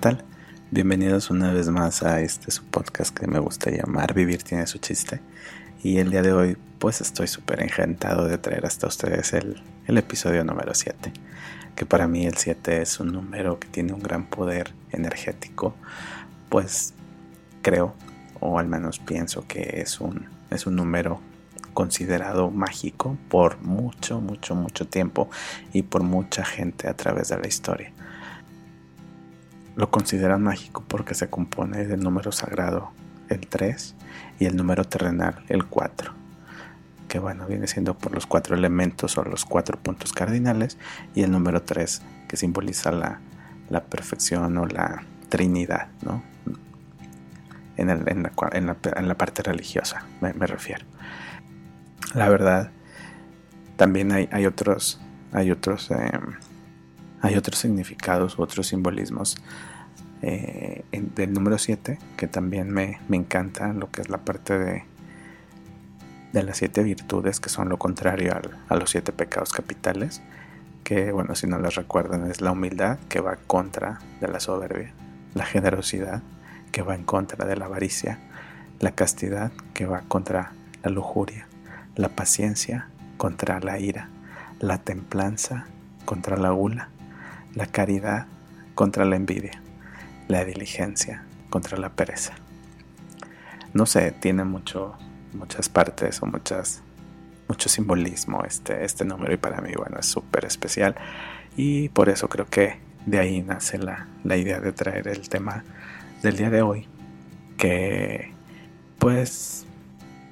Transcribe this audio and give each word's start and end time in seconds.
Hola, 0.00 0.10
¿qué 0.10 0.16
tal? 0.16 0.24
Bienvenidos 0.70 1.28
una 1.28 1.52
vez 1.52 1.70
más 1.70 2.04
a 2.04 2.20
este 2.20 2.52
su 2.52 2.64
podcast 2.64 3.12
que 3.12 3.26
me 3.26 3.40
gusta 3.40 3.70
llamar 3.72 4.14
Vivir 4.14 4.44
tiene 4.44 4.64
su 4.68 4.78
chiste. 4.78 5.20
Y 5.82 5.98
el 5.98 6.12
día 6.12 6.22
de 6.22 6.32
hoy 6.32 6.56
pues 6.78 7.00
estoy 7.00 7.26
súper 7.26 7.62
encantado 7.62 8.28
de 8.28 8.38
traer 8.38 8.64
hasta 8.64 8.86
ustedes 8.86 9.32
el, 9.32 9.60
el 9.88 9.98
episodio 9.98 10.44
número 10.44 10.72
7. 10.72 11.12
Que 11.74 11.84
para 11.84 12.06
mí 12.06 12.26
el 12.26 12.36
7 12.36 12.80
es 12.80 13.00
un 13.00 13.12
número 13.12 13.58
que 13.58 13.66
tiene 13.66 13.92
un 13.92 14.00
gran 14.00 14.26
poder 14.26 14.72
energético. 14.92 15.74
Pues 16.48 16.94
creo, 17.62 17.94
o 18.38 18.60
al 18.60 18.68
menos 18.68 19.00
pienso 19.00 19.48
que 19.48 19.80
es 19.80 20.00
un, 20.00 20.28
es 20.50 20.66
un 20.68 20.76
número 20.76 21.20
considerado 21.74 22.52
mágico 22.52 23.18
por 23.28 23.60
mucho, 23.62 24.20
mucho, 24.20 24.54
mucho 24.54 24.86
tiempo 24.86 25.28
y 25.72 25.82
por 25.82 26.04
mucha 26.04 26.44
gente 26.44 26.86
a 26.88 26.94
través 26.94 27.30
de 27.30 27.38
la 27.38 27.48
historia 27.48 27.92
lo 29.78 29.92
consideran 29.92 30.42
mágico 30.42 30.84
porque 30.88 31.14
se 31.14 31.30
compone 31.30 31.86
del 31.86 32.00
número 32.00 32.32
sagrado, 32.32 32.90
el 33.28 33.46
3, 33.46 33.94
y 34.40 34.46
el 34.46 34.56
número 34.56 34.82
terrenal, 34.82 35.44
el 35.48 35.66
4, 35.66 36.12
que 37.06 37.20
bueno, 37.20 37.46
viene 37.46 37.68
siendo 37.68 37.96
por 37.96 38.12
los 38.12 38.26
cuatro 38.26 38.56
elementos 38.56 39.16
o 39.18 39.22
los 39.22 39.44
cuatro 39.44 39.78
puntos 39.78 40.12
cardinales, 40.12 40.78
y 41.14 41.22
el 41.22 41.30
número 41.30 41.62
3, 41.62 42.02
que 42.26 42.36
simboliza 42.36 42.90
la, 42.90 43.20
perfección 43.88 44.58
o 44.58 44.66
la 44.66 45.04
trinidad, 45.28 45.86
¿no? 46.02 46.24
En, 47.76 47.88
en, 47.88 48.66
la, 48.66 49.14
parte 49.14 49.44
religiosa, 49.44 50.06
me, 50.20 50.32
refiero. 50.32 50.84
La 52.14 52.28
verdad, 52.28 52.72
también 53.76 54.10
hay, 54.10 54.28
hay 54.32 54.44
otros, 54.44 55.00
hay 55.32 55.52
otros 55.52 55.88
em, 55.92 56.34
hay 57.20 57.36
otros 57.36 57.58
significados, 57.58 58.38
otros 58.38 58.68
simbolismos 58.68 59.36
eh, 60.22 60.84
del 60.92 61.32
número 61.32 61.58
7 61.58 61.98
que 62.16 62.26
también 62.26 62.70
me, 62.70 62.98
me, 63.08 63.16
encanta, 63.16 63.72
lo 63.72 63.90
que 63.90 64.00
es 64.00 64.08
la 64.08 64.18
parte 64.18 64.58
de, 64.58 64.84
de 66.32 66.42
las 66.42 66.58
siete 66.58 66.82
virtudes 66.82 67.40
que 67.40 67.48
son 67.48 67.68
lo 67.68 67.78
contrario 67.78 68.34
a 68.68 68.76
los 68.76 68.90
siete 68.90 69.12
pecados 69.12 69.52
capitales, 69.52 70.22
que 70.84 71.12
bueno, 71.12 71.34
si 71.34 71.46
no 71.46 71.58
las 71.58 71.74
recuerdan 71.74 72.30
es 72.30 72.40
la 72.40 72.52
humildad 72.52 72.98
que 73.08 73.20
va 73.20 73.36
contra 73.36 74.00
de 74.20 74.28
la 74.28 74.40
soberbia, 74.40 74.92
la 75.34 75.44
generosidad 75.44 76.22
que 76.72 76.82
va 76.82 76.94
en 76.94 77.04
contra 77.04 77.46
de 77.46 77.56
la 77.56 77.66
avaricia, 77.66 78.18
la 78.80 78.92
castidad 78.92 79.52
que 79.74 79.86
va 79.86 80.02
contra 80.08 80.52
la 80.82 80.90
lujuria, 80.90 81.46
la 81.96 82.08
paciencia 82.10 82.88
contra 83.16 83.60
la 83.60 83.78
ira, 83.78 84.08
la 84.60 84.78
templanza 84.78 85.66
contra 86.04 86.36
la 86.36 86.50
gula, 86.50 86.90
la 87.58 87.66
caridad 87.66 88.26
contra 88.76 89.04
la 89.04 89.16
envidia, 89.16 89.60
la 90.28 90.44
diligencia 90.44 91.24
contra 91.50 91.76
la 91.76 91.90
pereza. 91.90 92.34
No 93.74 93.84
sé, 93.84 94.12
tiene 94.12 94.44
mucho, 94.44 94.96
muchas 95.34 95.68
partes 95.68 96.22
o 96.22 96.26
muchas, 96.26 96.82
mucho 97.48 97.68
simbolismo 97.68 98.44
este, 98.44 98.84
este 98.84 99.04
número 99.04 99.34
y 99.34 99.38
para 99.38 99.60
mí, 99.60 99.72
bueno, 99.76 99.98
es 99.98 100.06
súper 100.06 100.44
especial 100.44 100.94
y 101.56 101.88
por 101.88 102.08
eso 102.08 102.28
creo 102.28 102.46
que 102.46 102.78
de 103.06 103.18
ahí 103.18 103.42
nace 103.42 103.76
la, 103.78 104.06
la 104.22 104.36
idea 104.36 104.60
de 104.60 104.72
traer 104.72 105.08
el 105.08 105.28
tema 105.28 105.64
del 106.22 106.36
día 106.36 106.50
de 106.50 106.62
hoy, 106.62 106.86
que 107.56 108.32
pues 109.00 109.66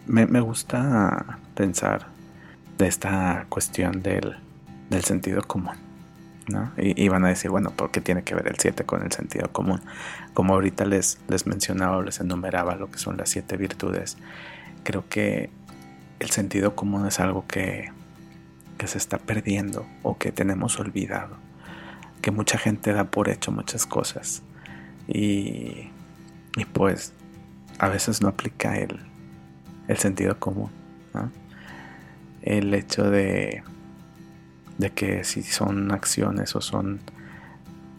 me, 0.07 0.27
me 0.27 0.39
gusta 0.39 1.41
pensar 1.57 2.07
de 2.79 2.87
esta 2.87 3.47
cuestión 3.49 4.01
del, 4.01 4.37
del 4.91 5.03
sentido 5.03 5.43
común. 5.43 5.86
Y, 6.77 7.09
van 7.09 7.25
a 7.25 7.29
decir, 7.29 7.51
bueno, 7.51 7.71
¿por 7.71 7.91
qué 7.91 8.01
tiene 8.01 8.23
que 8.23 8.35
ver 8.35 8.47
el 8.47 8.57
7 8.57 8.85
con 8.85 9.03
el 9.03 9.11
sentido 9.11 9.51
común? 9.53 9.81
Como 10.33 10.55
ahorita 10.55 10.85
les, 10.85 11.19
les 11.29 11.47
mencionaba 11.47 11.97
o 11.97 12.03
les 12.03 12.21
enumeraba 12.21 12.77
lo 12.77 12.91
que 12.91 12.99
son 12.99 13.17
las 13.17 13.31
siete 13.31 13.57
virtudes, 13.57 14.17
creo 14.85 15.09
que 15.09 15.51
el 16.21 16.31
sentido 16.31 16.77
común 16.77 17.07
es 17.07 17.19
algo 17.19 17.47
que, 17.49 17.91
que 18.79 18.87
se 18.87 18.99
está 18.99 19.19
perdiendo 19.19 19.87
o 20.03 20.19
que 20.19 20.31
tenemos 20.31 20.79
olvidado, 20.79 21.37
que 22.23 22.31
mucha 22.31 22.59
gente 22.59 22.93
da 22.93 23.05
por 23.05 23.29
hecho 23.29 23.51
muchas 23.51 23.85
cosas 23.87 24.43
y, 25.09 25.91
y 26.57 26.65
pues 26.73 27.13
a 27.79 27.89
veces 27.89 28.23
no 28.23 28.29
aplica 28.29 28.79
el, 28.79 29.01
el 29.89 29.97
sentido 29.97 30.39
común. 30.39 30.71
El 32.43 32.73
hecho 32.75 33.11
de 33.11 33.63
de 34.79 34.91
que 34.91 35.25
si 35.25 35.43
son 35.43 35.91
acciones 35.93 36.55
o 36.55 36.61
son, 36.61 37.01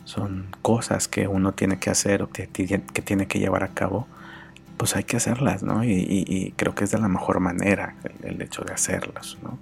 son 0.05 0.47
cosas 0.61 1.07
que 1.07 1.27
uno 1.27 1.53
tiene 1.53 1.79
que 1.79 1.89
hacer 1.89 2.21
o 2.21 2.29
que, 2.29 2.47
tiene 2.47 3.27
que 3.27 3.39
llevar 3.39 3.63
a 3.63 3.69
cabo, 3.69 4.07
pues 4.77 4.95
hay 4.95 5.03
que 5.03 5.17
hacerlas, 5.17 5.63
¿no? 5.63 5.83
Y, 5.83 6.53
creo 6.55 6.75
que 6.75 6.83
es 6.83 6.91
de 6.91 6.99
la 6.99 7.07
mejor 7.07 7.39
manera 7.39 7.95
el, 8.23 8.41
hecho 8.41 8.63
de 8.63 8.73
hacerlas, 8.73 9.37
¿no? 9.41 9.57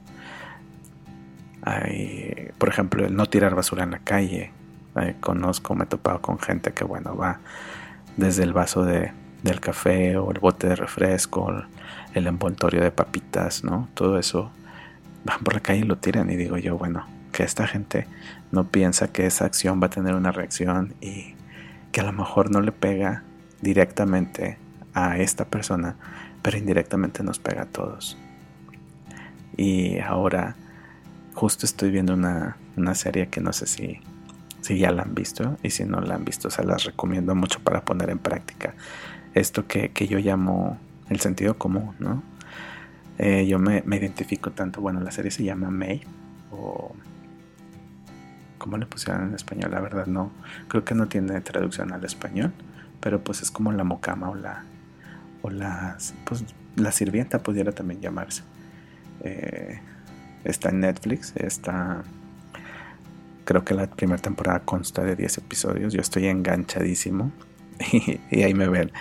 Hay, 1.62 2.52
por 2.58 2.70
ejemplo, 2.70 3.06
el 3.06 3.16
no 3.16 3.26
tirar 3.26 3.56
basura 3.56 3.84
en 3.84 3.92
la 3.92 4.00
calle. 4.00 4.52
conozco, 5.22 5.74
me 5.76 5.86
he 5.86 5.88
topado 5.88 6.22
con 6.22 6.38
gente 6.40 6.74
que, 6.74 6.84
bueno, 6.84 7.16
va 7.16 7.40
desde 8.18 8.44
el 8.44 8.54
vaso 8.54 8.84
de, 8.84 9.12
del 9.42 9.60
café 9.62 10.18
o 10.18 10.32
el 10.32 10.40
bote 10.40 10.68
de 10.68 10.76
refresco, 10.76 11.52
el 12.14 12.28
envoltorio 12.28 12.82
de 12.82 12.92
papitas, 12.92 13.64
¿no? 13.64 13.88
Todo 13.94 14.20
eso 14.20 14.52
van 15.26 15.40
por 15.40 15.56
la 15.56 15.60
calle 15.60 15.80
y 15.80 15.84
lo 15.84 15.98
tiran 15.98 16.30
y 16.30 16.38
digo 16.38 16.58
yo, 16.58 16.78
bueno, 16.78 17.06
que 17.34 17.44
esta 17.44 17.68
gente 17.68 18.08
no 18.52 18.70
piensa 18.70 19.10
que 19.10 19.26
esa 19.26 19.46
acción 19.46 19.82
va 19.82 19.88
a 19.88 19.90
tener 19.90 20.16
una 20.16 20.32
reacción 20.32 20.94
y 21.02 21.36
que 21.92 22.00
a 22.00 22.04
lo 22.04 22.14
mejor 22.14 22.52
no 22.52 22.62
le 22.62 22.72
pega 22.72 23.24
directamente 23.62 24.58
a 24.94 25.18
esta 25.18 25.46
persona, 25.46 25.98
pero 26.42 26.58
indirectamente 26.58 27.24
nos 27.24 27.40
pega 27.40 27.64
a 27.64 27.66
todos. 27.66 28.18
Y 29.58 30.00
ahora 30.00 30.56
justo 31.34 31.66
estoy 31.66 31.92
viendo 31.92 32.14
una, 32.14 32.56
serie 32.94 33.28
que 33.28 33.42
no 33.42 33.52
sé 33.52 33.68
si, 33.68 34.00
si 34.62 34.78
ya 34.78 34.92
la 34.92 35.04
han 35.04 35.16
visto 35.16 35.58
y 35.64 35.72
si 35.72 35.84
no 35.84 36.00
la 36.02 36.16
han 36.16 36.24
visto 36.24 36.50
se 36.50 36.64
las 36.64 36.86
recomiendo 36.86 37.36
mucho 37.36 37.60
para 37.60 37.84
poner 37.84 38.10
en 38.10 38.20
práctica 38.20 38.74
esto 39.34 39.68
que, 39.68 39.92
que 39.92 40.08
yo 40.08 40.20
llamo 40.20 40.78
el 41.10 41.20
sentido 41.20 41.58
común, 41.58 41.96
¿no? 42.00 42.24
Eh, 43.18 43.46
yo 43.48 43.60
me, 43.60 43.84
identifico 43.96 44.52
tanto, 44.52 44.82
bueno, 44.82 45.00
la 45.00 45.12
serie 45.12 45.32
se 45.32 45.44
llama 45.44 45.70
May, 45.70 46.02
o... 46.52 46.94
¿Cómo 48.58 48.78
le 48.78 48.86
pusieron 48.88 49.28
en 49.28 49.36
español? 49.36 49.72
La 49.72 49.80
verdad 49.80 50.08
no, 50.08 50.32
creo 50.68 50.84
que 50.84 50.96
no 50.96 51.08
tiene 51.08 51.40
traducción 51.42 51.94
al 51.94 52.04
español, 52.04 52.52
pero 53.00 53.24
pues 53.24 53.42
es 53.42 53.52
como 53.52 53.72
la 53.72 53.84
mocama 53.84 54.30
o 54.30 54.36
la... 54.36 54.64
o 55.42 55.50
la, 55.50 55.98
pues, 56.26 56.44
la 56.76 56.92
sirvienta 56.92 57.40
pudiera 57.40 57.72
también 57.72 58.02
llamarse. 58.02 58.44
Eh, 59.22 59.80
está 60.44 60.70
en 60.70 60.82
Netflix, 60.82 61.34
está... 61.36 62.04
Creo 63.46 63.64
que 63.64 63.76
la 63.76 63.88
primera 63.88 64.20
temporada 64.20 64.62
consta 64.62 65.04
de 65.04 65.16
10 65.16 65.38
episodios, 65.38 65.94
yo 65.94 66.02
estoy 66.02 66.26
enganchadísimo 66.26 67.32
y, 68.32 68.44
ahí 68.44 68.54
me 68.54 68.68
ven, 68.68 68.92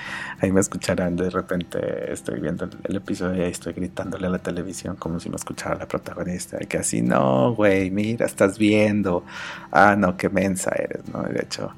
ahí 0.41 0.53
me 0.53 0.61
escucharán. 0.61 1.17
De 1.17 1.31
repente 1.31 2.13
estoy 2.13 2.41
viendo 2.41 2.69
el, 2.85 2.97
episodio 2.97 3.43
y 3.43 3.45
ahí 3.45 3.51
estoy 3.51 3.73
gritándole 3.73 4.27
a 4.27 4.31
la 4.31 4.39
televisión 4.39 4.97
como 4.97 5.21
si 5.21 5.31
me 5.31 5.37
escuchara 5.37 5.77
la 5.77 5.87
protagonista. 5.87 6.59
Y 6.61 6.67
que 6.67 6.79
así, 6.79 7.03
no, 7.03 7.55
güey, 7.55 7.91
mira, 7.91 8.27
estás 8.27 8.59
viendo. 8.59 9.25
Ah, 9.71 9.97
no, 9.97 10.17
qué 10.17 10.29
mensa 10.29 10.73
eres, 10.77 11.09
¿no? 11.09 11.23
De 11.23 11.41
hecho, 11.43 11.73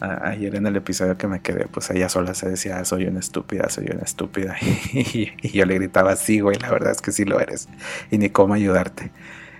ayer 0.00 0.54
en 0.54 0.66
el 0.66 0.76
episodio 0.76 1.16
que 1.16 1.26
me 1.26 1.40
quedé, 1.40 1.66
pues 1.66 1.90
ella 1.90 2.08
sola 2.08 2.34
se 2.34 2.50
decía, 2.50 2.84
soy 2.84 3.06
una 3.06 3.20
estúpida, 3.20 3.68
soy 3.68 3.86
una 3.92 4.02
estúpida. 4.02 4.56
Y, 4.92 5.32
yo 5.50 5.64
le 5.64 5.74
gritaba, 5.74 6.16
sí, 6.16 6.40
güey, 6.40 6.58
la 6.58 6.70
verdad 6.70 6.92
es 6.92 7.00
que 7.00 7.12
sí 7.12 7.24
lo 7.24 7.40
eres. 7.40 7.68
Y 8.10 8.18
ni 8.18 8.30
cómo 8.30 8.54
ayudarte. 8.54 9.10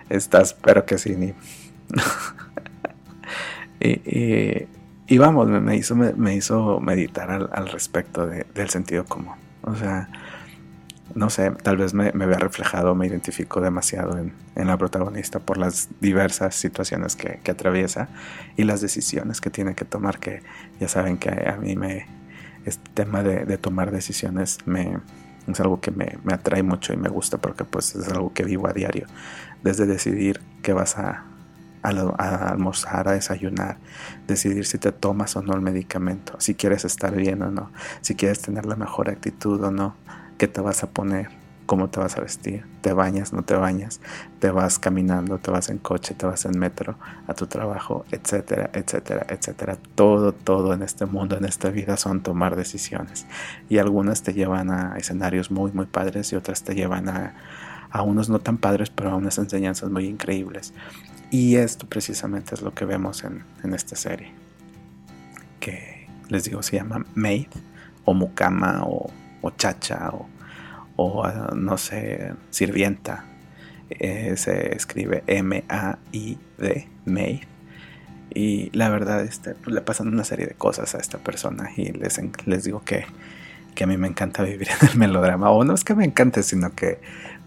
Estás, 0.08 0.54
pero 0.54 0.84
que 0.86 0.98
sí, 0.98 1.16
ni. 1.16 1.34
y 3.80 4.66
y 5.08 5.18
vamos, 5.18 5.48
me, 5.48 5.76
hizo, 5.76 5.94
me, 5.94 6.34
hizo 6.34 6.80
meditar 6.80 7.30
al, 7.30 7.68
respecto 7.68 8.26
del 8.26 8.70
sentido 8.70 9.04
común. 9.04 9.34
O 9.62 9.74
sea, 9.76 10.08
no 11.14 11.30
sé, 11.30 11.52
tal 11.62 11.76
vez 11.76 11.94
me, 11.94 12.12
me 12.12 12.26
vea 12.26 12.38
reflejado, 12.38 12.94
me 12.96 13.06
identifico 13.06 13.60
demasiado 13.60 14.18
en, 14.18 14.32
la 14.66 14.76
protagonista 14.76 15.38
por 15.38 15.58
las 15.58 15.88
diversas 16.00 16.56
situaciones 16.56 17.14
que, 17.14 17.40
atraviesa 17.48 18.08
y 18.56 18.64
las 18.64 18.80
decisiones 18.80 19.40
que 19.40 19.50
tiene 19.50 19.74
que 19.74 19.84
tomar, 19.84 20.18
que 20.18 20.42
ya 20.80 20.88
saben 20.88 21.18
que 21.18 21.30
a 21.30 21.56
mí 21.56 21.76
me, 21.76 22.06
este 22.64 22.90
tema 22.92 23.22
de, 23.22 23.58
tomar 23.58 23.92
decisiones 23.92 24.58
me, 24.66 24.98
es 25.46 25.60
algo 25.60 25.80
que 25.80 25.92
me, 25.92 26.18
me, 26.24 26.34
atrae 26.34 26.64
mucho 26.64 26.92
y 26.92 26.96
me 26.96 27.08
gusta 27.08 27.38
porque 27.38 27.64
pues 27.64 27.94
es 27.94 28.08
algo 28.08 28.32
que 28.32 28.42
vivo 28.42 28.66
a 28.66 28.72
diario. 28.72 29.06
Desde 29.62 29.86
decidir 29.86 30.40
qué 30.62 30.72
vas 30.72 30.98
a, 30.98 31.24
a, 31.86 32.48
almorzar, 32.48 33.08
a 33.08 33.12
desayunar, 33.12 33.78
decidir 34.26 34.66
si 34.66 34.78
te 34.78 34.92
tomas 34.92 35.36
o 35.36 35.42
no 35.42 35.54
el 35.54 35.60
medicamento, 35.60 36.34
si 36.38 36.54
quieres 36.54 36.84
estar 36.84 37.14
bien 37.14 37.42
o 37.42 37.50
no, 37.50 37.70
si 38.00 38.14
quieres 38.14 38.40
tener 38.40 38.66
la 38.66 38.76
mejor 38.76 39.08
actitud 39.08 39.62
o 39.62 39.70
no, 39.70 39.94
qué 40.38 40.48
te 40.48 40.60
vas 40.60 40.82
a 40.82 40.90
poner, 40.90 41.30
cómo 41.66 41.88
te 41.88 42.00
vas 42.00 42.16
a 42.16 42.20
vestir, 42.20 42.64
te 42.80 42.92
bañas, 42.92 43.32
no 43.32 43.42
te 43.42 43.54
bañas, 43.54 44.00
te 44.38 44.50
vas 44.50 44.78
caminando, 44.78 45.38
te 45.38 45.50
vas 45.50 45.68
en 45.68 45.78
coche, 45.78 46.14
te 46.14 46.26
vas 46.26 46.44
en 46.44 46.58
metro 46.58 46.96
a 47.26 47.34
tu 47.34 47.46
trabajo, 47.46 48.04
etcétera, 48.10 48.70
etcétera, 48.72 49.26
etcétera. 49.28 49.76
Todo, 49.94 50.32
todo 50.32 50.72
en 50.72 50.82
este 50.82 51.06
mundo, 51.06 51.36
en 51.36 51.44
esta 51.44 51.70
vida 51.70 51.96
son 51.96 52.22
tomar 52.22 52.56
decisiones. 52.56 53.26
Y 53.68 53.78
algunas 53.78 54.22
te 54.22 54.32
llevan 54.32 54.70
a 54.70 54.96
escenarios 54.96 55.50
muy, 55.50 55.72
muy 55.72 55.86
padres 55.86 56.32
y 56.32 56.36
otras 56.36 56.62
te 56.62 56.74
llevan 56.74 57.08
a, 57.08 57.34
a 57.90 58.02
unos 58.02 58.28
no 58.28 58.38
tan 58.38 58.58
padres, 58.58 58.90
pero 58.90 59.10
a 59.10 59.16
unas 59.16 59.38
enseñanzas 59.38 59.90
muy 59.90 60.06
increíbles. 60.06 60.72
Y 61.30 61.56
esto 61.56 61.86
precisamente 61.88 62.54
es 62.54 62.62
lo 62.62 62.74
que 62.74 62.84
vemos 62.84 63.24
en, 63.24 63.44
en 63.62 63.74
esta 63.74 63.96
serie. 63.96 64.32
Que 65.60 66.08
les 66.28 66.44
digo, 66.44 66.62
se 66.62 66.76
llama 66.76 67.04
Maid 67.14 67.48
o 68.04 68.14
Mukama 68.14 68.82
o, 68.84 69.10
o 69.42 69.50
Chacha 69.50 70.10
o 70.10 70.28
o 70.96 71.24
ah, 71.24 71.52
no 71.54 71.78
sé, 71.78 72.32
sirvienta. 72.50 73.24
Eh, 73.90 74.34
se 74.36 74.74
escribe 74.74 75.22
M-A-I-D, 75.26 76.88
Maid. 77.04 77.40
Y 78.34 78.70
la 78.76 78.88
verdad, 78.88 79.22
este, 79.22 79.54
pues, 79.54 79.74
le 79.74 79.80
pasan 79.82 80.08
una 80.08 80.24
serie 80.24 80.46
de 80.46 80.54
cosas 80.54 80.94
a 80.94 80.98
esta 80.98 81.18
persona 81.18 81.70
y 81.76 81.92
les, 81.92 82.20
les 82.46 82.64
digo 82.64 82.82
que, 82.84 83.06
que 83.74 83.84
a 83.84 83.86
mí 83.86 83.96
me 83.96 84.08
encanta 84.08 84.42
vivir 84.42 84.68
en 84.82 84.88
el 84.88 84.96
melodrama. 84.96 85.50
O 85.50 85.64
no 85.64 85.74
es 85.74 85.84
que 85.84 85.94
me 85.94 86.04
encante, 86.04 86.42
sino 86.42 86.74
que 86.74 86.98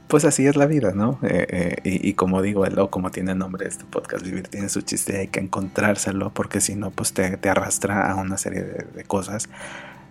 pues 0.09 0.25
así 0.25 0.47
es 0.47 0.55
la 0.55 0.65
vida, 0.65 0.91
¿no? 0.95 1.19
Eh, 1.21 1.77
eh, 1.83 1.99
y, 2.01 2.13
como 2.13 2.41
digo, 2.41 2.63
o 2.63 2.89
como 2.89 3.11
tiene 3.11 3.35
nombre 3.35 3.67
este 3.67 3.85
podcast, 3.85 4.25
vivir 4.25 4.47
tiene 4.47 4.67
su 4.67 4.81
chiste, 4.81 5.19
hay 5.19 5.27
que 5.27 5.39
encontrárselo 5.39 6.31
porque 6.33 6.61
si 6.61 6.73
no, 6.73 6.89
pues 6.89 7.13
te, 7.13 7.37
arrastra 7.47 8.11
a 8.11 8.15
una 8.15 8.37
serie 8.39 8.63
de, 8.63 9.03
cosas 9.03 9.49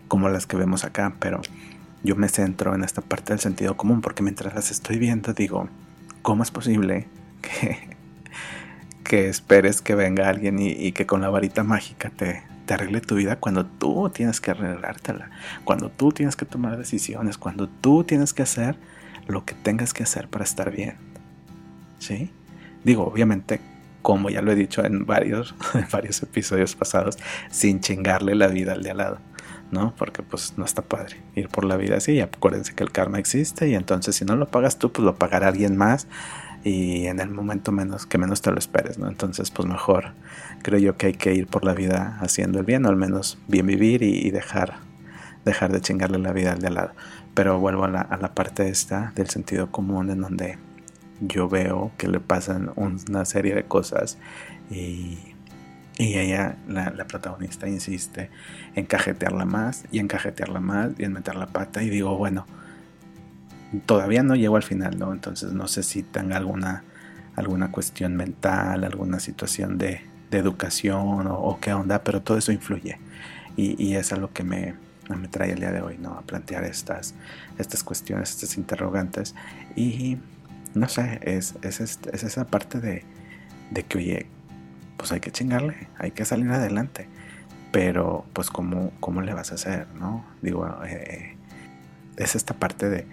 como 0.06 0.28
las 0.28 0.46
que 0.46 0.56
vemos 0.56 0.84
acá, 0.84 1.16
pero 1.18 1.40
yo 2.04 2.14
me 2.14 2.28
centro 2.28 2.76
en 2.76 2.84
esta 2.84 3.02
parte 3.02 3.32
del 3.32 3.40
sentido 3.40 3.76
común 3.76 4.00
porque 4.00 4.22
mientras 4.22 4.54
las 4.54 4.70
estoy 4.70 4.98
viendo 4.98 5.32
digo, 5.32 5.68
¿cómo 6.22 6.44
es 6.44 6.52
posible 6.52 7.08
que, 7.42 7.96
que 9.02 9.28
esperes 9.28 9.82
que 9.82 9.96
venga 9.96 10.28
alguien 10.28 10.60
y, 10.60 10.92
que 10.92 11.06
con 11.06 11.22
la 11.22 11.28
varita 11.28 11.64
mágica 11.64 12.10
te, 12.10 12.44
te 12.66 12.74
arregle 12.74 13.00
tu 13.00 13.16
vida 13.16 13.34
cuando 13.34 13.66
tú 13.66 14.10
tienes 14.10 14.40
que 14.40 14.52
arreglártela, 14.52 15.30
cuando 15.64 15.90
tú 15.90 16.12
tienes 16.12 16.36
que 16.36 16.46
tomar 16.46 16.78
decisiones, 16.78 17.36
cuando 17.36 17.68
tú 17.68 18.04
tienes 18.04 18.32
que 18.32 18.44
hacer 18.44 18.78
lo 19.28 19.44
que 19.44 19.54
tengas 19.54 19.94
que 19.94 20.02
hacer 20.02 20.28
para 20.28 20.44
estar 20.44 20.70
bien? 20.70 20.96
¿Sí? 21.98 22.30
Digo, 22.84 23.04
obviamente, 23.04 23.60
como 24.02 24.30
ya 24.30 24.42
lo 24.42 24.52
he 24.52 24.54
dicho 24.54 24.84
en 24.84 25.06
varios, 25.06 25.54
en 25.74 25.86
varios 25.90 26.22
episodios 26.22 26.74
pasados, 26.74 27.18
sin 27.50 27.80
chingarle 27.80 28.34
la 28.34 28.48
vida 28.48 28.72
al 28.72 28.82
de 28.82 28.90
al 28.90 28.96
lado. 28.98 29.18
¿no? 29.70 29.94
Porque 29.98 30.22
pues 30.22 30.54
no 30.56 30.64
está 30.64 30.82
padre 30.82 31.16
ir 31.34 31.48
por 31.48 31.64
la 31.64 31.76
vida 31.76 31.96
así. 31.96 32.12
Y 32.12 32.20
acuérdense 32.20 32.74
que 32.74 32.82
el 32.82 32.90
karma 32.90 33.18
existe 33.18 33.68
y 33.68 33.74
entonces 33.74 34.16
si 34.16 34.24
no 34.24 34.36
lo 34.36 34.48
pagas 34.48 34.78
tú, 34.78 34.92
pues 34.92 35.04
lo 35.04 35.16
pagará 35.16 35.48
alguien 35.48 35.76
más 35.76 36.06
y 36.64 37.06
en 37.06 37.20
el 37.20 37.30
momento 37.30 37.72
menos 37.72 38.06
que 38.06 38.18
menos 38.18 38.42
te 38.42 38.50
lo 38.50 38.58
esperes, 38.58 38.98
¿no? 38.98 39.08
Entonces 39.08 39.50
pues 39.50 39.68
mejor 39.68 40.12
creo 40.62 40.78
yo 40.78 40.96
que 40.96 41.08
hay 41.08 41.12
que 41.14 41.34
ir 41.34 41.46
por 41.46 41.64
la 41.64 41.74
vida 41.74 42.18
haciendo 42.20 42.58
el 42.58 42.64
bien, 42.64 42.84
o 42.86 42.88
al 42.88 42.96
menos 42.96 43.38
bien 43.46 43.66
vivir 43.66 44.02
y, 44.02 44.30
dejar, 44.30 44.78
dejar 45.44 45.72
de 45.72 45.80
chingarle 45.80 46.18
la 46.18 46.32
vida 46.32 46.52
al 46.52 46.60
de 46.60 46.68
al 46.68 46.74
lado. 46.74 46.92
Pero 47.38 47.60
vuelvo 47.60 47.84
a 47.84 47.88
la, 47.88 48.00
a 48.00 48.16
la 48.16 48.34
parte 48.34 48.68
esta 48.68 49.12
del 49.14 49.30
sentido 49.30 49.70
común 49.70 50.10
en 50.10 50.22
donde 50.22 50.58
yo 51.20 51.48
veo 51.48 51.92
que 51.96 52.08
le 52.08 52.18
pasan 52.18 52.72
una 52.74 53.24
serie 53.24 53.54
de 53.54 53.62
cosas 53.62 54.18
y 54.72 55.18
y 55.98 56.16
ella, 56.16 56.56
la, 56.68 57.06
protagonista, 57.06 57.68
insiste 57.68 58.30
en 58.74 58.86
cajetearla 58.86 59.44
más 59.44 59.84
y 59.92 60.00
en 60.00 60.08
cajetearla 60.08 60.58
más 60.58 60.90
y 60.98 61.04
en 61.04 61.12
meter 61.12 61.36
la 61.36 61.46
pata. 61.46 61.80
Y 61.82 61.90
digo, 61.90 62.16
bueno, 62.16 62.44
todavía 63.86 64.24
no 64.24 64.34
llego 64.34 64.56
al 64.56 64.64
final, 64.64 64.98
¿no? 64.98 65.12
Entonces 65.12 65.52
no 65.52 65.68
sé 65.68 65.84
si 65.84 66.02
tenga 66.02 66.36
alguna, 66.36 66.82
alguna 67.36 67.70
cuestión 67.70 68.16
mental, 68.16 68.82
alguna 68.82 69.20
situación 69.20 69.78
de, 69.78 70.02
educación 70.32 71.26
o, 71.28 71.58
qué 71.60 71.72
onda, 71.72 72.02
pero 72.02 72.20
todo 72.20 72.36
eso 72.36 72.52
influye. 72.52 72.98
Y, 73.56 73.80
y 73.80 73.94
es 73.94 74.12
a 74.12 74.16
lo 74.16 74.32
que 74.32 74.44
me, 74.44 74.74
me 75.16 75.28
trae 75.28 75.52
el 75.52 75.60
día 75.60 75.72
de 75.72 75.80
hoy, 75.80 75.98
¿no? 75.98 76.14
A 76.14 76.22
plantear 76.22 76.64
estas, 76.64 77.14
estas 77.58 77.82
cuestiones, 77.82 78.30
estas 78.30 78.56
interrogantes. 78.56 79.34
Y 79.76 80.18
no 80.74 80.88
sé, 80.88 81.20
es, 81.22 81.54
es, 81.62 81.80
es 81.80 82.22
esa 82.22 82.46
parte 82.46 82.80
de, 82.80 83.04
de 83.70 83.82
que, 83.84 83.98
oye, 83.98 84.26
pues 84.96 85.12
hay 85.12 85.20
que 85.20 85.30
chingarle, 85.30 85.88
hay 85.98 86.10
que 86.10 86.24
salir 86.24 86.50
adelante. 86.50 87.08
Pero, 87.72 88.24
pues, 88.32 88.50
¿cómo, 88.50 88.92
cómo 89.00 89.20
le 89.22 89.34
vas 89.34 89.52
a 89.52 89.56
hacer? 89.56 89.86
¿No? 89.98 90.24
Digo, 90.42 90.66
eh, 90.86 91.36
es 92.16 92.34
esta 92.34 92.54
parte 92.54 92.88
de, 92.88 93.06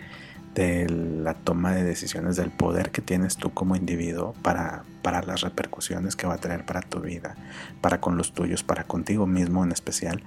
de, 0.55 0.89
la 0.89 1.33
toma 1.33 1.73
de 1.73 1.83
decisiones, 1.83 2.37
del 2.37 2.51
poder 2.51 2.91
que 2.91 3.01
tienes 3.01 3.37
tú 3.37 3.53
como 3.53 3.75
individuo 3.75 4.33
para, 4.41 4.83
para 5.01 5.21
las 5.21 5.41
repercusiones 5.41 6.15
que 6.15 6.25
va 6.25 6.35
a 6.35 6.37
tener 6.37 6.65
para 6.65 6.81
tu 6.81 7.01
vida, 7.01 7.35
para 7.81 7.99
con 7.99 8.17
los 8.17 8.33
tuyos, 8.33 8.63
para 8.63 8.85
contigo 8.85 9.27
mismo 9.27 9.63
en 9.63 9.71
especial. 9.71 10.23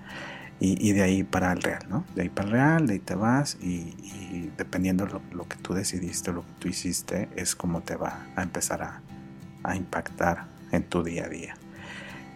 Y, 0.61 0.93
de 0.93 1.03
ahí 1.03 1.23
para 1.23 1.53
el 1.53 1.63
real, 1.63 1.85
¿no? 1.89 2.05
De 2.17 2.23
ahí 2.23 2.29
para 2.29 2.49
el 2.49 2.53
real, 2.53 2.87
de 2.89 2.95
ahí 2.95 2.99
te 2.99 3.15
vas 3.15 3.57
y, 3.61 4.51
dependiendo 4.57 5.07
lo, 5.07 5.23
lo, 5.31 5.47
que 5.47 5.57
tú 5.57 5.73
decidiste, 5.73 6.33
lo 6.33 6.43
que 6.43 6.53
tú 6.59 6.69
hiciste, 6.69 7.29
es 7.37 7.55
como 7.55 7.83
te 7.83 7.95
va 7.95 8.27
a 8.35 8.43
empezar 8.43 8.83
a, 8.83 9.01
a 9.63 9.77
impactar 9.77 10.47
en 10.73 10.83
tu 10.83 11.03
día 11.03 11.27
a 11.27 11.29
día. 11.29 11.55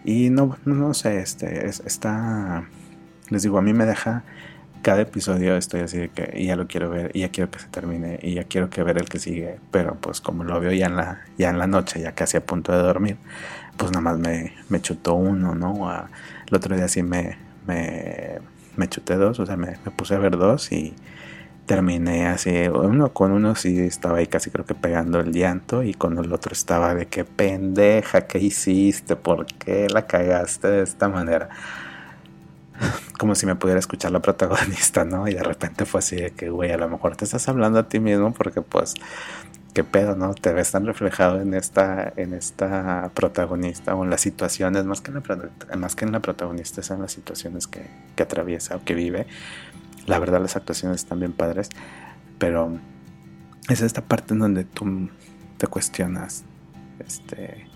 Y 0.05 0.29
no, 0.29 0.57
no, 0.65 0.93
sé, 0.93 1.19
este, 1.19 1.65
está, 1.67 2.67
les 3.29 3.43
digo, 3.43 3.57
a 3.57 3.61
mí 3.61 3.73
me 3.73 3.85
deja, 3.85 4.23
cada 4.81 5.01
episodio 5.01 5.55
estoy 5.55 5.81
así 5.81 5.97
de 5.97 6.09
que 6.09 6.43
ya 6.45 6.57
lo 6.57 6.67
quiero 6.67 6.89
ver, 6.89 7.11
y 7.13 7.21
ya 7.21 7.29
quiero 7.29 7.49
que 7.49 7.59
se 7.59 7.67
termine, 7.67 8.19
y 8.21 8.33
ya 8.33 8.43
quiero 8.43 8.69
que 8.69 8.83
ver 8.83 8.97
el 8.97 9.07
que 9.07 9.19
sigue, 9.19 9.59
pero 9.71 9.95
pues 9.95 10.19
como 10.19 10.43
lo 10.43 10.59
veo 10.59 10.73
ya 10.73 10.87
en 10.87 10.97
la, 10.97 11.21
ya 11.37 11.49
en 11.49 11.57
la 11.57 11.67
noche, 11.67 12.01
ya 12.01 12.13
casi 12.13 12.37
a 12.37 12.45
punto 12.45 12.73
de 12.73 12.79
dormir, 12.79 13.17
pues 13.77 13.91
nada 13.91 14.01
más 14.01 14.19
me, 14.19 14.53
me 14.67 14.81
chutó 14.81 15.15
uno, 15.15 15.55
¿no? 15.55 15.89
el 16.47 16.55
otro 16.55 16.75
día 16.75 16.89
sí 16.89 17.01
me, 17.01 17.37
me, 17.67 18.39
me 18.75 18.87
chuté 18.87 19.15
dos, 19.15 19.39
o 19.39 19.45
sea, 19.45 19.57
me, 19.57 19.73
puse 19.95 20.15
a 20.15 20.19
ver 20.19 20.37
dos 20.37 20.71
y 20.71 20.93
terminé 21.65 22.27
así, 22.27 22.67
uno 22.67 23.13
con 23.13 23.31
uno 23.31 23.55
sí 23.55 23.79
estaba 23.79 24.17
ahí 24.17 24.27
casi 24.27 24.51
creo 24.51 24.65
que 24.65 24.75
pegando 24.75 25.21
el 25.21 25.31
llanto 25.31 25.83
y 25.83 25.93
con 25.93 26.17
el 26.17 26.33
otro 26.33 26.51
estaba 26.51 26.93
de 26.93 27.07
que 27.07 27.23
pendeja, 27.23 28.27
¿qué 28.27 28.39
hiciste? 28.39 29.15
¿Por 29.15 29.45
qué 29.45 29.87
la 29.89 30.05
cagaste 30.05 30.67
de 30.67 30.83
esta 30.83 31.07
manera? 31.07 31.49
Como 33.19 33.35
si 33.35 33.45
me 33.45 33.55
pudiera 33.55 33.79
escuchar 33.79 34.11
la 34.11 34.21
protagonista, 34.21 35.05
¿no? 35.05 35.27
Y 35.27 35.33
de 35.33 35.43
repente 35.43 35.85
fue 35.85 35.99
así 35.99 36.17
de 36.17 36.31
que, 36.31 36.49
güey, 36.49 36.71
a 36.71 36.77
lo 36.77 36.89
mejor 36.89 37.15
te 37.15 37.25
estás 37.25 37.47
hablando 37.47 37.79
a 37.79 37.87
ti 37.87 37.99
mismo 37.99 38.33
porque 38.33 38.61
pues, 38.61 38.95
qué 39.73 39.83
pedo, 39.83 40.15
¿no? 40.15 40.33
Te 40.35 40.53
ves 40.53 40.71
tan 40.71 40.85
reflejado 40.85 41.41
en 41.41 41.53
esta, 41.53 42.13
en 42.15 42.33
esta 42.33 43.11
protagonista 43.13 43.95
o 43.95 44.03
en 44.03 44.09
las 44.09 44.21
situaciones, 44.21 44.85
más 44.85 45.01
que 45.01 45.11
en 45.11 45.15
la, 45.15 45.75
más 45.77 45.95
que 45.95 46.05
en 46.05 46.11
la 46.11 46.19
protagonista, 46.19 46.83
son 46.83 47.01
las 47.01 47.11
situaciones 47.11 47.67
que, 47.67 47.87
que 48.15 48.23
atraviesa 48.23 48.75
o 48.75 48.83
que 48.83 48.93
vive 48.93 49.27
la 50.05 50.19
verdad 50.19 50.41
las 50.41 50.55
actuaciones 50.55 51.01
están 51.01 51.19
bien 51.19 51.33
padres, 51.33 51.69
pero 52.37 52.77
es 53.69 53.81
esta 53.81 54.01
parte 54.01 54.33
en 54.33 54.39
donde 54.39 54.65
tú 54.65 55.09
te 55.57 55.67
cuestionas, 55.67 56.43
este, 56.99 57.67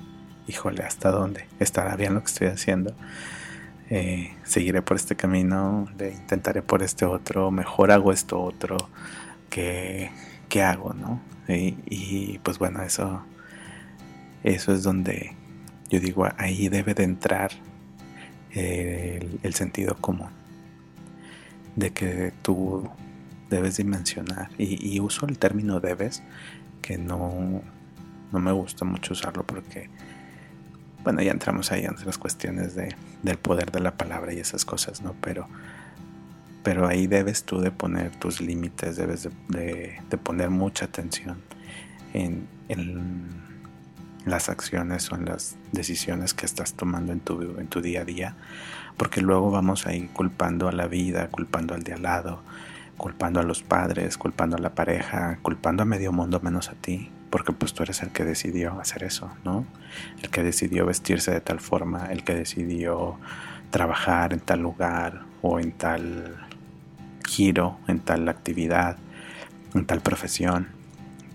híjole, 0.47 0.83
¿hasta 0.83 1.11
dónde? 1.11 1.47
¿Estará 1.59 1.95
bien 1.95 2.13
lo 2.13 2.21
que 2.21 2.27
estoy 2.27 2.47
haciendo? 2.47 2.93
Eh, 3.89 4.35
seguiré 4.43 4.81
por 4.81 4.97
este 4.97 5.15
camino, 5.15 5.87
le 5.97 6.11
intentaré 6.11 6.61
por 6.61 6.83
este 6.83 7.05
otro, 7.05 7.51
mejor 7.51 7.91
hago 7.91 8.11
esto 8.11 8.41
otro, 8.41 8.77
¿qué, 9.49 10.11
qué 10.49 10.63
hago? 10.63 10.93
¿no? 10.93 11.21
Y, 11.47 12.39
pues 12.43 12.59
bueno, 12.59 12.81
eso, 12.83 13.23
eso 14.43 14.73
es 14.73 14.83
donde 14.83 15.35
yo 15.89 15.99
digo, 15.99 16.27
ahí 16.37 16.67
debe 16.67 16.93
de 16.93 17.03
entrar 17.03 17.51
el 18.53 19.53
sentido 19.53 19.95
común 19.95 20.29
de 21.75 21.91
que 21.91 22.33
tú 22.41 22.89
debes 23.49 23.77
dimensionar. 23.77 24.49
Y, 24.57 24.99
uso 24.99 25.25
el 25.25 25.37
término 25.37 25.79
debes, 25.79 26.23
que 26.81 26.97
no, 26.97 27.61
no 28.31 28.39
me 28.39 28.51
gusta 28.51 28.83
mucho 28.83 29.13
usarlo 29.13 29.45
porque, 29.45 29.89
bueno, 31.03 31.21
ya 31.21 31.31
entramos 31.31 31.71
ahí 31.71 31.85
en 31.85 31.95
las 32.05 32.17
cuestiones 32.17 32.75
de, 32.75 32.95
del 33.23 33.37
poder 33.37 33.71
de 33.71 33.79
la 33.79 33.95
palabra 33.95 34.33
y 34.33 34.39
esas 34.39 34.65
cosas, 34.65 35.01
¿no? 35.01 35.15
Pero, 35.21 35.47
pero 36.63 36.87
ahí 36.87 37.07
debes 37.07 37.43
tú 37.43 37.59
de 37.59 37.71
poner 37.71 38.15
tus 38.15 38.41
límites, 38.41 38.95
debes 38.97 39.29
de, 39.47 39.99
de, 40.09 40.17
poner 40.17 40.49
mucha 40.49 40.85
atención 40.85 41.41
en, 42.13 42.47
en, 42.69 43.47
las 44.25 44.49
acciones 44.49 45.09
o 45.13 45.15
en 45.15 45.23
las 45.23 45.55
decisiones 45.71 46.33
que 46.33 46.45
estás 46.45 46.73
tomando 46.73 47.13
en 47.13 47.21
tu, 47.21 47.41
en 47.57 47.67
tu 47.67 47.79
día 47.79 48.01
a 48.01 48.03
día 48.03 48.35
porque 48.97 49.21
luego 49.21 49.51
vamos 49.51 49.85
ahí 49.85 50.09
culpando 50.11 50.67
a 50.67 50.71
la 50.71 50.87
vida, 50.87 51.29
culpando 51.29 51.75
al 51.75 51.83
de 51.83 51.93
al 51.93 52.01
lado, 52.01 52.41
culpando 52.97 53.39
a 53.39 53.43
los 53.43 53.61
padres, 53.61 54.17
culpando 54.17 54.57
a 54.57 54.59
la 54.59 54.73
pareja, 54.73 55.37
culpando 55.43 55.83
a 55.83 55.85
medio 55.85 56.11
mundo 56.11 56.39
menos 56.41 56.69
a 56.69 56.73
ti, 56.73 57.11
porque 57.29 57.53
pues 57.53 57.73
tú 57.73 57.83
eres 57.83 58.01
el 58.01 58.09
que 58.09 58.25
decidió 58.25 58.79
hacer 58.79 59.03
eso, 59.03 59.31
¿no? 59.45 59.65
El 60.21 60.31
que 60.31 60.41
decidió 60.41 60.85
vestirse 60.87 61.31
de 61.31 61.41
tal 61.41 61.59
forma, 61.59 62.07
el 62.07 62.23
que 62.23 62.33
decidió 62.33 63.19
trabajar 63.69 64.33
en 64.33 64.39
tal 64.39 64.61
lugar 64.61 65.21
o 65.43 65.59
en 65.59 65.71
tal 65.73 66.46
giro, 67.27 67.77
en 67.87 67.99
tal 67.99 68.27
actividad. 68.29 68.97
en 69.73 69.85
tal 69.85 70.01
profesión, 70.01 70.69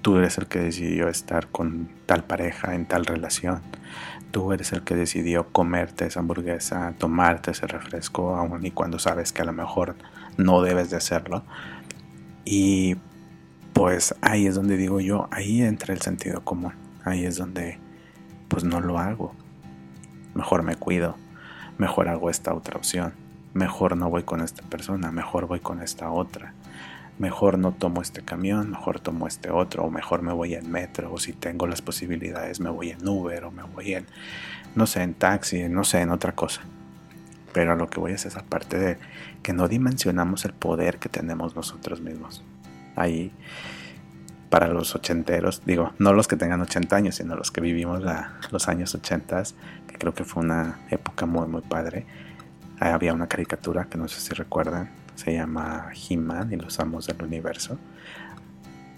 tú 0.01 0.19
eres 0.19 0.39
el 0.39 0.47
que 0.49 0.59
decidió 0.59 1.09
estar 1.09 1.49
con 1.49 1.89
tal 2.07 2.25
pareja, 2.25 2.75
en 2.75 2.87
tal 2.87 3.05
relación, 3.05 3.61
tú 4.33 4.53
eres 4.53 4.73
el 4.73 4.83
que 4.83 4.97
decidió 4.97 5.49
comerte 5.53 6.07
esa 6.07 6.21
hamburguesa, 6.21 6.95
tomarte 6.99 7.53
ese 7.53 7.67
refresco, 7.67 8.35
aun 8.35 8.67
y 8.67 8.73
cuando 8.73 8.99
sabes 8.99 9.33
que 9.33 9.43
a 9.43 9.45
lo 9.45 9.53
mejor 9.53 9.95
no 10.37 10.63
debes 10.63 10.91
de 10.91 10.97
hacerlo. 10.97 11.45
Y 12.45 12.97
pues 13.73 14.15
ahí 14.23 14.47
es 14.47 14.57
donde 14.57 14.77
digo 14.77 15.01
yo, 15.01 15.29
ahí 15.31 15.63
entra 15.63 15.95
el 15.95 16.01
sentido 16.01 16.43
común, 16.43 16.73
ahí 17.05 17.25
es 17.25 17.37
donde 17.37 17.79
pues 18.49 18.65
no 18.65 18.81
lo 18.81 18.99
hago. 18.99 19.35
Mejor 20.35 20.63
me 20.63 20.75
cuido, 20.75 21.17
mejor 21.79 22.09
hago 22.09 22.31
esta 22.31 22.55
otra 22.55 22.77
opción, 22.77 23.13
mejor 23.55 23.97
no 23.97 24.09
voy 24.09 24.23
con 24.23 24.41
esta 24.41 24.63
persona, 24.63 25.11
mejor 25.11 25.47
voy 25.47 25.61
con 25.61 25.83
esta 25.83 26.11
otra. 26.11 26.55
Mejor 27.19 27.59
no 27.59 27.73
tomo 27.73 28.01
este 28.01 28.23
camión, 28.23 28.71
mejor 28.71 28.99
tomo 28.99 29.27
este 29.27 29.51
otro, 29.51 29.85
o 29.85 29.91
mejor 29.91 30.23
me 30.23 30.33
voy 30.33 30.55
en 30.55 30.71
metro, 30.71 31.13
o 31.13 31.19
si 31.19 31.33
tengo 31.33 31.67
las 31.67 31.83
posibilidades 31.83 32.59
me 32.59 32.71
voy 32.71 32.91
en 32.91 33.07
Uber, 33.07 33.45
o 33.45 33.51
me 33.51 33.63
voy 33.63 33.95
en, 33.95 34.07
no 34.75 34.87
sé, 34.87 35.03
en 35.03 35.15
taxi, 35.15 35.69
no 35.69 35.85
sé, 35.85 36.01
en 36.01 36.11
otra 36.11 36.33
cosa. 36.33 36.63
Pero 37.53 37.77
lo 37.77 37.89
que 37.89 38.01
voy 38.01 38.13
es 38.13 38.25
esa 38.25 38.43
parte 38.43 38.79
de 38.79 38.99
que 39.43 39.53
no 39.53 39.69
dimensionamos 39.69 40.45
el 40.47 40.55
poder 40.55 40.99
que 40.99 41.09
tenemos 41.09 41.55
nosotros 41.55 42.01
mismos. 42.01 42.43
Ahí, 42.97 43.33
para 44.49 44.69
los 44.69 44.95
ochenteros, 44.95 45.63
digo, 45.67 45.93
no 45.99 46.15
los 46.15 46.29
que 46.29 46.37
tengan 46.37 46.63
80 46.63 46.97
años, 46.97 47.17
sino 47.17 47.37
los 47.37 47.51
que 47.51 47.61
vivimos 47.61 48.03
los 48.51 48.69
años 48.69 48.95
80, 48.95 49.43
que 49.87 49.99
creo 49.99 50.15
que 50.15 50.25
fue 50.25 50.43
una 50.43 50.81
época 50.91 51.27
muy, 51.27 51.47
muy 51.47 51.63
padre. 51.63 52.07
Había 52.91 53.15
una 53.15 53.29
caricatura 53.29 53.85
que 53.85 53.99
no 53.99 54.09
sé 54.09 54.21
si 54.21 54.35
recuerdan, 54.35 54.91
se 55.15 55.35
llama 55.35 55.91
He-Man 55.95 56.53
y 56.53 56.57
los 56.57 56.81
Amos 56.81 57.07
del 57.07 57.23
Universo. 57.23 57.79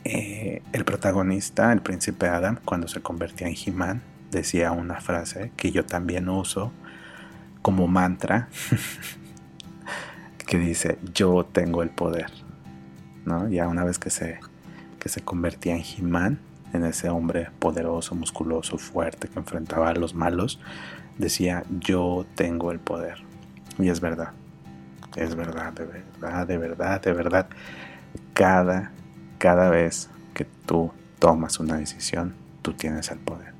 Eh, 0.05 0.63
el 0.73 0.85
protagonista, 0.85 1.73
el 1.73 1.81
príncipe 1.81 2.29
Adam, 2.29 2.59
cuando 2.65 2.89
se 2.89 3.01
convertía 3.01 3.49
en 3.49 3.55
He-Man, 3.55 4.03
decía 4.31 4.73
una 4.73 5.01
frase 5.01 5.53
que 5.57 5.71
yo 5.71 5.85
también 5.85 6.29
uso 6.29 6.73
como 7.63 7.89
mantra 7.89 8.49
que 10.47 10.59
dice 10.59 10.99
yo 11.15 11.47
tengo 11.51 11.83
el 11.83 11.91
poder 11.91 12.31
¿no? 13.25 13.49
ya 13.49 13.69
una 13.69 13.85
vez 13.85 13.99
que 13.99 14.11
se 14.11 14.41
que 14.99 15.09
se 15.09 15.23
convertía 15.23 15.75
en 15.77 15.83
He-Man 15.83 16.39
en 16.73 16.85
ese 16.85 17.09
hombre 17.09 17.49
poderoso 17.59 18.15
musculoso 18.15 18.77
fuerte 18.77 19.29
que 19.29 19.39
enfrentaba 19.39 19.89
a 19.89 19.95
los 19.95 20.15
malos 20.15 20.61
decía 21.17 21.65
yo 21.81 22.27
tengo 22.35 22.73
el 22.73 22.81
poder 22.81 23.23
y 23.79 23.89
es 23.89 24.01
verdad 24.01 24.33
es 25.17 25.35
verdad 25.35 25.73
de 25.73 25.85
verdad 25.85 26.47
de 26.47 26.59
verdad 26.59 27.01
de 27.01 27.13
verdad 27.13 27.49
cada 28.33 28.93
cada 29.39 29.71
vez 29.71 30.11
que 30.35 30.45
tú 30.45 30.93
tomas 31.19 31.61
una 31.61 31.77
decisión 31.77 32.35
tú 32.63 32.73
tienes 32.73 33.11
el 33.11 33.19
poder 33.19 33.55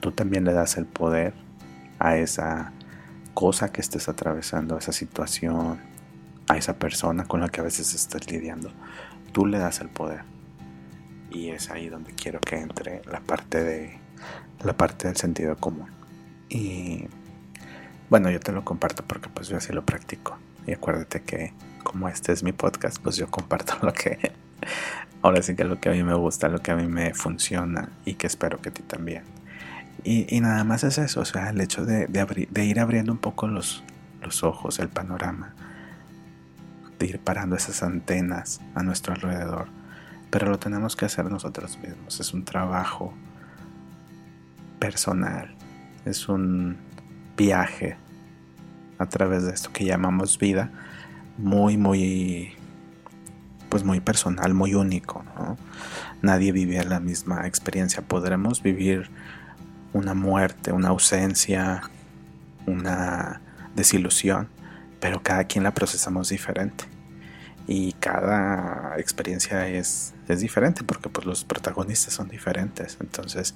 tú 0.00 0.12
también 0.12 0.44
le 0.44 0.52
das 0.52 0.76
el 0.76 0.86
poder 0.86 1.34
a 1.98 2.16
esa 2.16 2.72
cosa 3.34 3.70
que 3.70 3.80
estés 3.80 4.08
atravesando, 4.08 4.74
a 4.74 4.78
esa 4.78 4.92
situación, 4.92 5.78
a 6.48 6.56
esa 6.56 6.78
persona 6.78 7.24
con 7.24 7.40
la 7.40 7.48
que 7.48 7.60
a 7.60 7.64
veces 7.64 7.94
estás 7.94 8.30
lidiando, 8.30 8.72
tú 9.32 9.46
le 9.46 9.58
das 9.58 9.80
el 9.80 9.88
poder. 9.88 10.22
Y 11.30 11.50
es 11.50 11.70
ahí 11.70 11.88
donde 11.88 12.12
quiero 12.14 12.40
que 12.40 12.56
entre 12.56 13.02
la 13.04 13.20
parte 13.20 13.62
de 13.62 14.00
la 14.64 14.76
parte 14.76 15.08
del 15.08 15.16
sentido 15.16 15.56
común. 15.56 15.88
Y 16.48 17.06
bueno, 18.10 18.30
yo 18.30 18.40
te 18.40 18.52
lo 18.52 18.64
comparto 18.64 19.04
porque 19.04 19.28
pues 19.28 19.48
yo 19.48 19.56
así 19.56 19.72
lo 19.72 19.84
practico. 19.84 20.38
Y 20.66 20.72
acuérdate 20.72 21.22
que 21.22 21.52
como 21.82 22.08
este 22.08 22.32
es 22.32 22.42
mi 22.42 22.52
podcast, 22.52 22.98
pues 23.02 23.16
yo 23.16 23.30
comparto 23.30 23.74
lo 23.82 23.92
que 23.92 24.32
ahora 25.22 25.42
sí 25.42 25.54
que 25.56 25.64
lo 25.64 25.80
que 25.80 25.88
a 25.88 25.92
mí 25.92 26.02
me 26.02 26.14
gusta, 26.14 26.48
lo 26.48 26.60
que 26.60 26.70
a 26.70 26.76
mí 26.76 26.86
me 26.86 27.14
funciona 27.14 27.90
y 28.04 28.14
que 28.14 28.26
espero 28.26 28.60
que 28.60 28.70
a 28.70 28.72
ti 28.72 28.82
también. 28.82 29.24
Y, 30.04 30.40
nada 30.40 30.62
más 30.62 30.84
es 30.84 30.96
eso, 30.96 31.20
o 31.20 31.24
sea, 31.24 31.50
el 31.50 31.60
hecho 31.60 31.84
de, 31.84 32.08
ir 32.64 32.80
abriendo 32.80 33.10
un 33.10 33.18
poco 33.18 33.48
los 33.48 33.82
ojos, 34.42 34.78
el 34.78 34.88
panorama, 34.88 35.54
de 36.98 37.06
ir 37.06 37.18
parando 37.18 37.56
esas 37.56 37.82
antenas 37.82 38.60
a 38.74 38.82
nuestro 38.82 39.14
alrededor. 39.14 39.68
Pero 40.30 40.50
lo 40.50 40.58
tenemos 40.58 40.94
que 40.96 41.06
hacer 41.06 41.30
nosotros 41.30 41.78
mismos, 41.78 42.20
es 42.20 42.34
un 42.34 42.44
trabajo 42.44 43.12
personal, 44.78 45.54
es 46.04 46.28
un 46.28 46.76
viaje 47.38 47.96
a 48.98 49.06
través 49.06 49.44
de 49.44 49.52
esto 49.52 49.72
que 49.72 49.84
llamamos 49.84 50.38
vida, 50.38 50.70
muy, 51.38 51.78
muy, 51.78 52.52
pues 53.70 53.84
muy 53.84 54.00
personal, 54.00 54.52
muy 54.52 54.74
único. 54.74 55.24
Nadie 56.20 56.52
vive 56.52 56.84
la 56.84 57.00
misma 57.00 57.46
experiencia. 57.46 58.02
Podremos 58.02 58.62
vivir 58.62 59.08
una 59.92 60.14
muerte, 60.14 60.72
una 60.72 60.88
ausencia, 60.88 61.82
una 62.66 63.40
desilusión, 63.74 64.48
pero 65.00 65.22
cada 65.22 65.44
quien 65.44 65.62
la 65.64 65.72
procesamos 65.72 66.28
diferente. 66.28 66.84
Y 67.68 67.92
cada 67.92 68.94
experiencia 68.98 69.68
es, 69.68 70.14
es 70.26 70.40
diferente 70.40 70.82
porque 70.82 71.08
pues, 71.08 71.26
los 71.26 71.44
protagonistas 71.44 72.14
son 72.14 72.28
diferentes. 72.28 72.96
Entonces, 73.00 73.54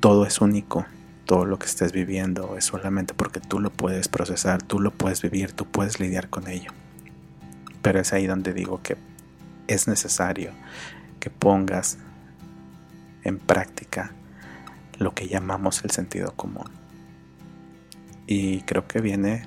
todo 0.00 0.26
es 0.26 0.40
único. 0.40 0.84
Todo 1.30 1.44
lo 1.44 1.60
que 1.60 1.66
estés 1.66 1.92
viviendo 1.92 2.56
es 2.56 2.64
solamente 2.64 3.14
porque 3.14 3.38
tú 3.38 3.60
lo 3.60 3.70
puedes 3.70 4.08
procesar, 4.08 4.64
tú 4.64 4.80
lo 4.80 4.90
puedes 4.90 5.22
vivir, 5.22 5.52
tú 5.52 5.64
puedes 5.64 6.00
lidiar 6.00 6.28
con 6.28 6.48
ello. 6.48 6.72
Pero 7.82 8.00
es 8.00 8.12
ahí 8.12 8.26
donde 8.26 8.52
digo 8.52 8.82
que 8.82 8.96
es 9.68 9.86
necesario 9.86 10.50
que 11.20 11.30
pongas 11.30 11.98
en 13.22 13.38
práctica 13.38 14.10
lo 14.98 15.14
que 15.14 15.28
llamamos 15.28 15.84
el 15.84 15.92
sentido 15.92 16.32
común. 16.32 16.66
Y 18.26 18.62
creo 18.62 18.88
que 18.88 19.00
viene 19.00 19.44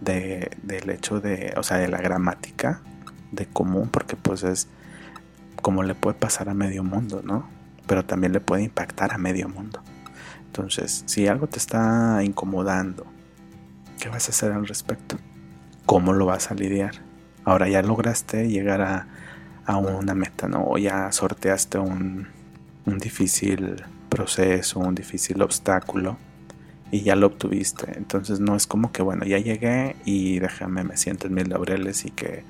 de, 0.00 0.56
del 0.64 0.90
hecho 0.90 1.20
de, 1.20 1.54
o 1.56 1.62
sea, 1.62 1.76
de 1.76 1.86
la 1.86 1.98
gramática 1.98 2.80
de 3.30 3.46
común, 3.46 3.90
porque 3.90 4.16
pues 4.16 4.42
es 4.42 4.66
como 5.62 5.84
le 5.84 5.94
puede 5.94 6.18
pasar 6.18 6.48
a 6.48 6.54
medio 6.54 6.82
mundo, 6.82 7.22
¿no? 7.24 7.48
Pero 7.86 8.04
también 8.04 8.32
le 8.32 8.40
puede 8.40 8.64
impactar 8.64 9.12
a 9.12 9.18
medio 9.18 9.48
mundo. 9.48 9.80
Entonces, 10.56 11.02
si 11.06 11.26
algo 11.26 11.48
te 11.48 11.58
está 11.58 12.22
incomodando, 12.22 13.04
¿qué 13.98 14.08
vas 14.08 14.28
a 14.28 14.30
hacer 14.30 14.52
al 14.52 14.68
respecto? 14.68 15.16
¿Cómo 15.84 16.12
lo 16.12 16.26
vas 16.26 16.52
a 16.52 16.54
lidiar? 16.54 16.92
Ahora 17.44 17.68
ya 17.68 17.82
lograste 17.82 18.48
llegar 18.48 18.80
a, 18.80 19.08
una 19.76 20.14
meta, 20.14 20.46
¿no? 20.46 20.64
O 20.64 20.78
ya 20.78 21.10
sorteaste 21.10 21.78
un, 21.78 22.28
un 22.86 22.98
difícil 22.98 23.82
proceso, 24.08 24.78
un 24.78 24.94
difícil 24.94 25.42
obstáculo 25.42 26.18
y 26.92 27.00
ya 27.00 27.16
lo 27.16 27.26
obtuviste. 27.26 27.92
Entonces 27.96 28.38
no 28.38 28.54
es 28.54 28.68
como 28.68 28.92
que, 28.92 29.02
bueno, 29.02 29.24
ya 29.24 29.38
llegué 29.38 29.96
y 30.04 30.38
déjame, 30.38 30.84
me 30.84 30.96
siento 30.96 31.26
en 31.26 31.34
mis 31.34 31.48
laureles 31.48 32.04
y 32.04 32.12
que 32.12 32.44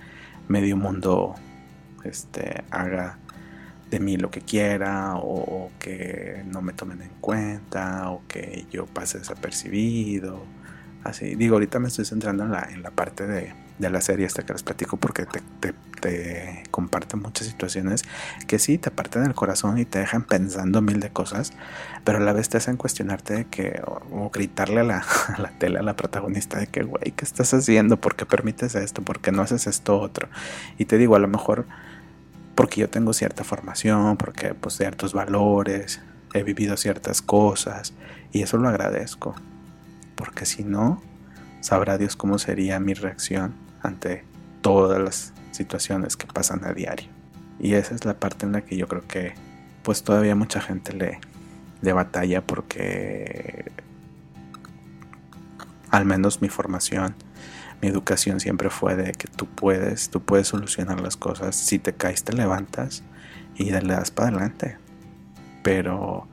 medio 0.46 0.76
mundo 0.76 1.37
este, 2.04 2.64
haga 2.70 3.16
de 3.91 4.00
mí 4.00 4.17
lo 4.17 4.31
que 4.31 4.41
quiera 4.41 5.14
o, 5.17 5.71
que 5.79 6.43
no 6.47 6.62
me 6.62 6.73
tomen 6.73 7.03
en 7.03 7.12
cuenta 7.21 8.11
o 8.11 8.23
que 8.29 8.67
yo 8.71 8.87
pase 8.87 9.19
desapercibido. 9.19 10.43
Así, 11.05 11.35
digo, 11.35 11.57
ahorita 11.57 11.79
me 11.79 11.88
estoy 11.88 12.05
centrando 12.05 12.45
en 12.45 12.53
la, 12.53 12.62
en 12.73 12.83
la 12.83 12.91
parte 12.91 13.26
de, 13.26 13.53
de 13.79 13.91
la 13.91 14.00
serie 14.00 14.26
esta 14.26 14.45
que 14.45 14.53
les 14.53 14.62
platico 14.62 14.97
porque 14.97 15.26
te, 15.26 15.41
te, 15.61 15.75
te, 16.00 16.62
comparten 16.71 17.21
muchas 17.21 17.47
situaciones 17.47 18.03
que 18.47 18.59
sí 18.59 18.79
te 18.79 18.91
apartan 18.91 19.26
el 19.26 19.35
corazón 19.35 19.79
y 19.79 19.85
te 19.85 19.99
dejan 19.99 20.23
pensando 20.23 20.81
mil 20.81 21.00
de 21.00 21.11
cosas, 21.11 21.53
pero 22.05 22.19
a 22.19 22.21
la 22.21 22.33
vez 22.33 22.49
te 22.49 22.57
hacen 22.57 22.76
cuestionarte 22.76 23.35
de 23.35 23.45
que, 23.47 23.83
o, 23.87 24.31
gritarle 24.31 24.81
a 24.81 24.85
la, 24.85 25.05
a 25.37 25.41
la, 25.41 25.50
tele, 25.59 25.79
a 25.79 25.83
la 25.83 25.97
protagonista 25.97 26.59
de 26.59 26.69
que, 26.69 26.83
güey, 26.83 27.12
¿qué 27.12 27.25
estás 27.25 27.53
haciendo? 27.53 27.97
¿Por 27.97 28.17
qué 28.17 28.26
permites 28.26 28.75
esto? 28.75 29.03
¿Por 29.03 29.21
qué 29.21 29.33
no 29.33 29.43
haces 29.43 29.67
esto 29.67 29.99
otro? 29.99 30.29
Y 30.79 30.85
te 30.85 30.99
digo, 30.99 31.17
a 31.17 31.19
lo 31.19 31.29
mejor 31.29 31.67
porque 32.54 32.80
yo 32.80 32.88
tengo 32.88 33.12
cierta 33.12 33.44
formación, 33.44 34.16
porque 34.16 34.54
pues 34.54 34.76
ciertos 34.76 35.12
valores, 35.12 36.00
he 36.34 36.42
vivido 36.42 36.76
ciertas 36.76 37.23
cosas 37.23 37.94
y 38.32 38.42
eso 38.42 38.58
lo 38.58 38.68
agradezco, 38.68 39.34
porque 40.16 40.44
si 40.46 40.64
no, 40.64 41.02
sabrá 41.61 41.96
Dios 41.99 42.16
cómo 42.16 42.38
sería 42.38 42.80
mi 42.80 42.94
reacción 42.94 43.54
ante 43.82 44.25
todas 44.61 45.00
las 45.00 45.32
situaciones 45.52 46.16
que 46.16 46.26
pasan 46.26 46.64
a 46.64 46.73
diario. 46.73 47.08
Y 47.61 47.75
esa 47.75 47.94
es 47.94 48.04
la 48.04 48.14
parte 48.14 48.46
en 48.46 48.52
la 48.52 48.62
que 48.62 48.76
yo 48.76 48.88
creo 48.88 49.06
que 49.06 49.34
pues 49.82 50.02
todavía 50.02 50.34
mucha 50.34 50.61
gente 50.61 50.92
le, 50.92 51.20
de 51.82 51.92
batalla 51.92 52.44
porque 52.44 53.70
al 55.90 56.04
menos 56.04 56.42
mi 56.42 56.49
formación, 56.49 57.14
mi 57.85 57.91
educación 57.91 58.41
siempre 58.41 58.71
fue 58.71 58.97
de 58.97 59.12
que 59.12 59.29
tú 59.29 59.47
puedes, 59.47 60.09
tú 60.09 60.23
puedes 60.23 60.49
solucionar 60.49 61.03
las 61.03 61.19
cosas. 61.19 61.55
Si 61.55 61.79
te 61.79 61.93
caes, 61.93 62.25
te 62.25 62.33
levantas 62.33 63.03
y 63.57 63.71
le 63.71 63.81
das 63.81 64.11
para 64.11 64.29
adelante. 64.29 64.79
Pero 65.62 66.26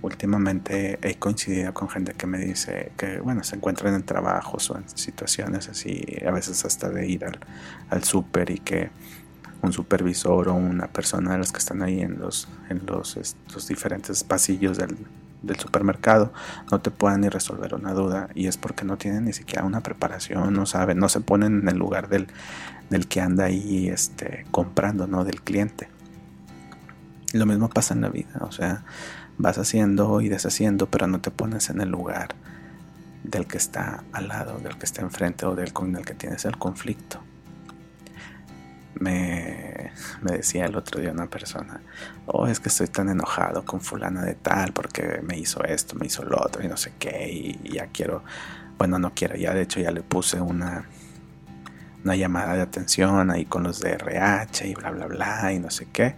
últimamente 0.00 0.98
he 1.02 1.16
coincidido 1.16 1.74
con 1.74 1.90
gente 1.90 2.14
que 2.14 2.26
me 2.26 2.38
dice 2.38 2.92
que, 2.96 3.20
bueno, 3.20 3.44
se 3.44 3.56
encuentran 3.56 3.94
en 3.94 4.04
trabajos 4.04 4.70
o 4.70 4.78
en 4.78 4.88
situaciones 4.88 5.68
así, 5.68 6.02
a 6.26 6.30
veces 6.30 6.64
hasta 6.64 6.88
de 6.88 7.06
ir 7.06 7.26
al, 7.26 7.40
al 7.90 8.02
súper 8.02 8.48
y 8.48 8.58
que 8.60 8.88
un 9.60 9.74
supervisor 9.74 10.48
o 10.48 10.54
una 10.54 10.86
persona 10.86 11.32
de 11.32 11.38
las 11.40 11.52
que 11.52 11.58
están 11.58 11.82
ahí 11.82 12.00
en 12.00 12.18
los, 12.18 12.48
en 12.70 12.86
los 12.86 13.18
estos 13.18 13.68
diferentes 13.68 14.24
pasillos 14.24 14.78
del, 14.78 14.96
del 15.42 15.58
supermercado 15.58 16.32
no 16.70 16.80
te 16.80 16.90
puedan 16.90 17.20
ni 17.20 17.28
resolver 17.28 17.74
una 17.74 17.92
duda 17.92 18.28
y 18.34 18.46
es 18.46 18.56
porque 18.56 18.84
no 18.84 18.96
tienen 18.96 19.24
ni 19.24 19.32
siquiera 19.32 19.64
una 19.64 19.82
preparación, 19.82 20.54
no 20.54 20.66
saben, 20.66 20.98
no 20.98 21.08
se 21.08 21.20
ponen 21.20 21.60
en 21.60 21.68
el 21.68 21.76
lugar 21.76 22.08
del, 22.08 22.28
del 22.90 23.06
que 23.06 23.20
anda 23.20 23.44
ahí 23.44 23.88
este, 23.88 24.46
comprando, 24.50 25.06
¿no? 25.06 25.24
Del 25.24 25.42
cliente. 25.42 25.88
Lo 27.32 27.46
mismo 27.46 27.68
pasa 27.68 27.94
en 27.94 28.00
la 28.00 28.08
vida, 28.08 28.38
o 28.40 28.52
sea, 28.52 28.84
vas 29.38 29.58
haciendo 29.58 30.20
y 30.20 30.28
deshaciendo, 30.28 30.86
pero 30.86 31.06
no 31.06 31.20
te 31.20 31.30
pones 31.30 31.70
en 31.70 31.80
el 31.80 31.90
lugar 31.90 32.34
del 33.24 33.46
que 33.46 33.58
está 33.58 34.04
al 34.12 34.28
lado, 34.28 34.58
del 34.58 34.78
que 34.78 34.86
está 34.86 35.02
enfrente 35.02 35.44
o 35.46 35.54
del 35.54 35.72
con 35.72 35.94
el 35.96 36.04
que 36.04 36.14
tienes 36.14 36.44
el 36.44 36.56
conflicto. 36.56 37.20
Me, 38.98 39.92
me, 40.22 40.32
decía 40.38 40.64
el 40.66 40.76
otro 40.76 41.00
día 41.00 41.12
una 41.12 41.26
persona, 41.26 41.80
oh, 42.26 42.46
es 42.46 42.60
que 42.60 42.68
estoy 42.68 42.88
tan 42.88 43.08
enojado 43.08 43.64
con 43.64 43.80
fulana 43.80 44.22
de 44.22 44.34
tal 44.34 44.72
porque 44.72 45.20
me 45.22 45.38
hizo 45.38 45.62
esto, 45.64 45.96
me 45.96 46.06
hizo 46.06 46.24
lo 46.24 46.38
otro 46.38 46.64
y 46.64 46.68
no 46.68 46.76
sé 46.76 46.94
qué, 46.98 47.28
y 47.30 47.72
ya 47.74 47.88
quiero, 47.88 48.22
bueno, 48.78 48.98
no 48.98 49.12
quiero, 49.14 49.36
ya 49.36 49.52
de 49.52 49.62
hecho 49.62 49.80
ya 49.80 49.90
le 49.90 50.02
puse 50.02 50.40
una, 50.40 50.86
una 52.06 52.14
llamada 52.14 52.54
de 52.54 52.62
atención 52.62 53.32
ahí 53.32 53.44
con 53.46 53.64
los 53.64 53.80
de 53.80 53.90
RH 53.92 54.68
y 54.68 54.74
bla, 54.74 54.92
bla, 54.92 55.06
bla, 55.06 55.52
y 55.52 55.58
no 55.58 55.70
sé 55.70 55.88
qué. 55.92 56.14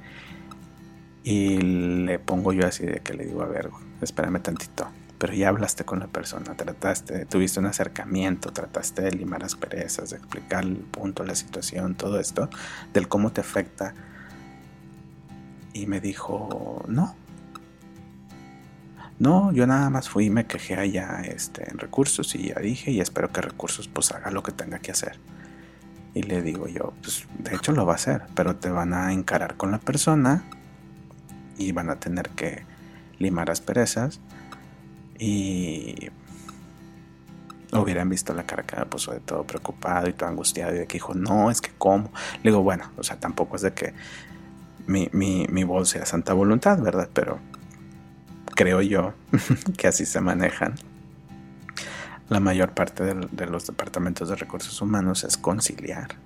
Y 1.25 1.57
le 1.59 2.19
pongo 2.19 2.53
yo 2.53 2.67
así 2.67 2.85
de 2.85 3.01
que 3.01 3.15
le 3.15 3.25
digo, 3.25 3.43
a 3.43 3.47
ver, 3.47 3.71
espérame 4.03 4.41
tantito. 4.41 4.89
Pero 5.19 5.33
ya 5.35 5.49
hablaste 5.49 5.85
con 5.85 5.99
la 5.99 6.07
persona, 6.07 6.55
trataste, 6.57 7.27
tuviste 7.27 7.59
un 7.59 7.67
acercamiento, 7.67 8.53
trataste 8.53 9.03
de 9.03 9.11
limar 9.13 9.43
asperezas, 9.43 10.11
de 10.11 10.17
explicar 10.17 10.63
el 10.65 10.77
punto, 10.77 11.25
la 11.25 11.35
situación, 11.35 11.97
todo 11.97 12.21
esto, 12.21 12.49
del 12.93 13.09
cómo 13.09 13.33
te 13.33 13.41
afecta. 13.41 13.95
Y 15.73 15.87
me 15.87 16.01
dijo, 16.01 16.85
no. 16.87 17.17
No, 19.19 19.53
yo 19.53 19.67
nada 19.67 19.91
más 19.91 20.09
fui 20.09 20.27
y 20.27 20.31
me 20.31 20.47
quejé 20.47 20.77
allá 20.77 21.23
este, 21.25 21.69
en 21.69 21.79
recursos 21.79 22.37
y 22.37 22.51
ya 22.51 22.61
dije 22.61 22.93
y 22.93 23.01
espero 23.01 23.33
que 23.33 23.41
recursos 23.41 23.89
pues 23.89 24.13
haga 24.13 24.31
lo 24.31 24.45
que 24.45 24.53
tenga 24.53 24.79
que 24.79 24.93
hacer. 24.93 25.19
Y 26.15 26.23
le 26.23 26.41
digo 26.43 26.69
yo, 26.69 26.95
pues 27.03 27.27
de 27.39 27.57
hecho 27.57 27.73
lo 27.73 27.85
va 27.85 27.95
a 27.95 27.97
hacer, 27.97 28.23
pero 28.35 28.55
te 28.55 28.71
van 28.71 28.95
a 28.95 29.13
encarar 29.13 29.57
con 29.57 29.73
la 29.73 29.79
persona 29.79 30.45
y 31.59 31.73
van 31.73 31.91
a 31.91 31.97
tener 31.97 32.29
que 32.31 32.63
limar 33.19 33.51
asperezas 33.51 34.21
y 35.19 36.11
hubieran 37.73 38.09
visto 38.09 38.33
la 38.35 38.45
cara 38.45 38.63
que 38.63 38.77
puso 38.87 39.13
de 39.13 39.21
todo 39.21 39.45
preocupado 39.45 40.09
y 40.09 40.13
todo 40.13 40.29
angustiado 40.29 40.75
y 40.75 40.79
de 40.79 40.87
que 40.87 40.95
dijo, 40.95 41.15
no, 41.15 41.51
es 41.51 41.61
que 41.61 41.71
cómo. 41.77 42.11
Le 42.43 42.51
digo, 42.51 42.63
bueno, 42.63 42.91
o 42.97 43.03
sea, 43.03 43.19
tampoco 43.19 43.57
es 43.57 43.63
de 43.63 43.73
que 43.73 43.95
mi, 44.87 45.09
mi, 45.13 45.47
mi 45.51 45.65
voz 45.65 45.91
sea 45.91 46.07
santa 46.07 46.33
voluntad, 46.33 46.81
¿verdad? 46.81 47.09
Pero 47.13 47.39
creo 48.55 48.81
yo 48.81 49.15
que 49.77 49.89
así 49.89 50.07
se 50.07 50.21
manejan. 50.21 50.75
La 52.29 52.41
mayor 52.41 52.73
parte 52.73 53.05
de 53.05 53.47
los 53.47 53.67
departamentos 53.67 54.29
de 54.29 54.37
recursos 54.37 54.83
humanos 54.83 55.25
es 55.25 55.39
conciliar 55.39 56.17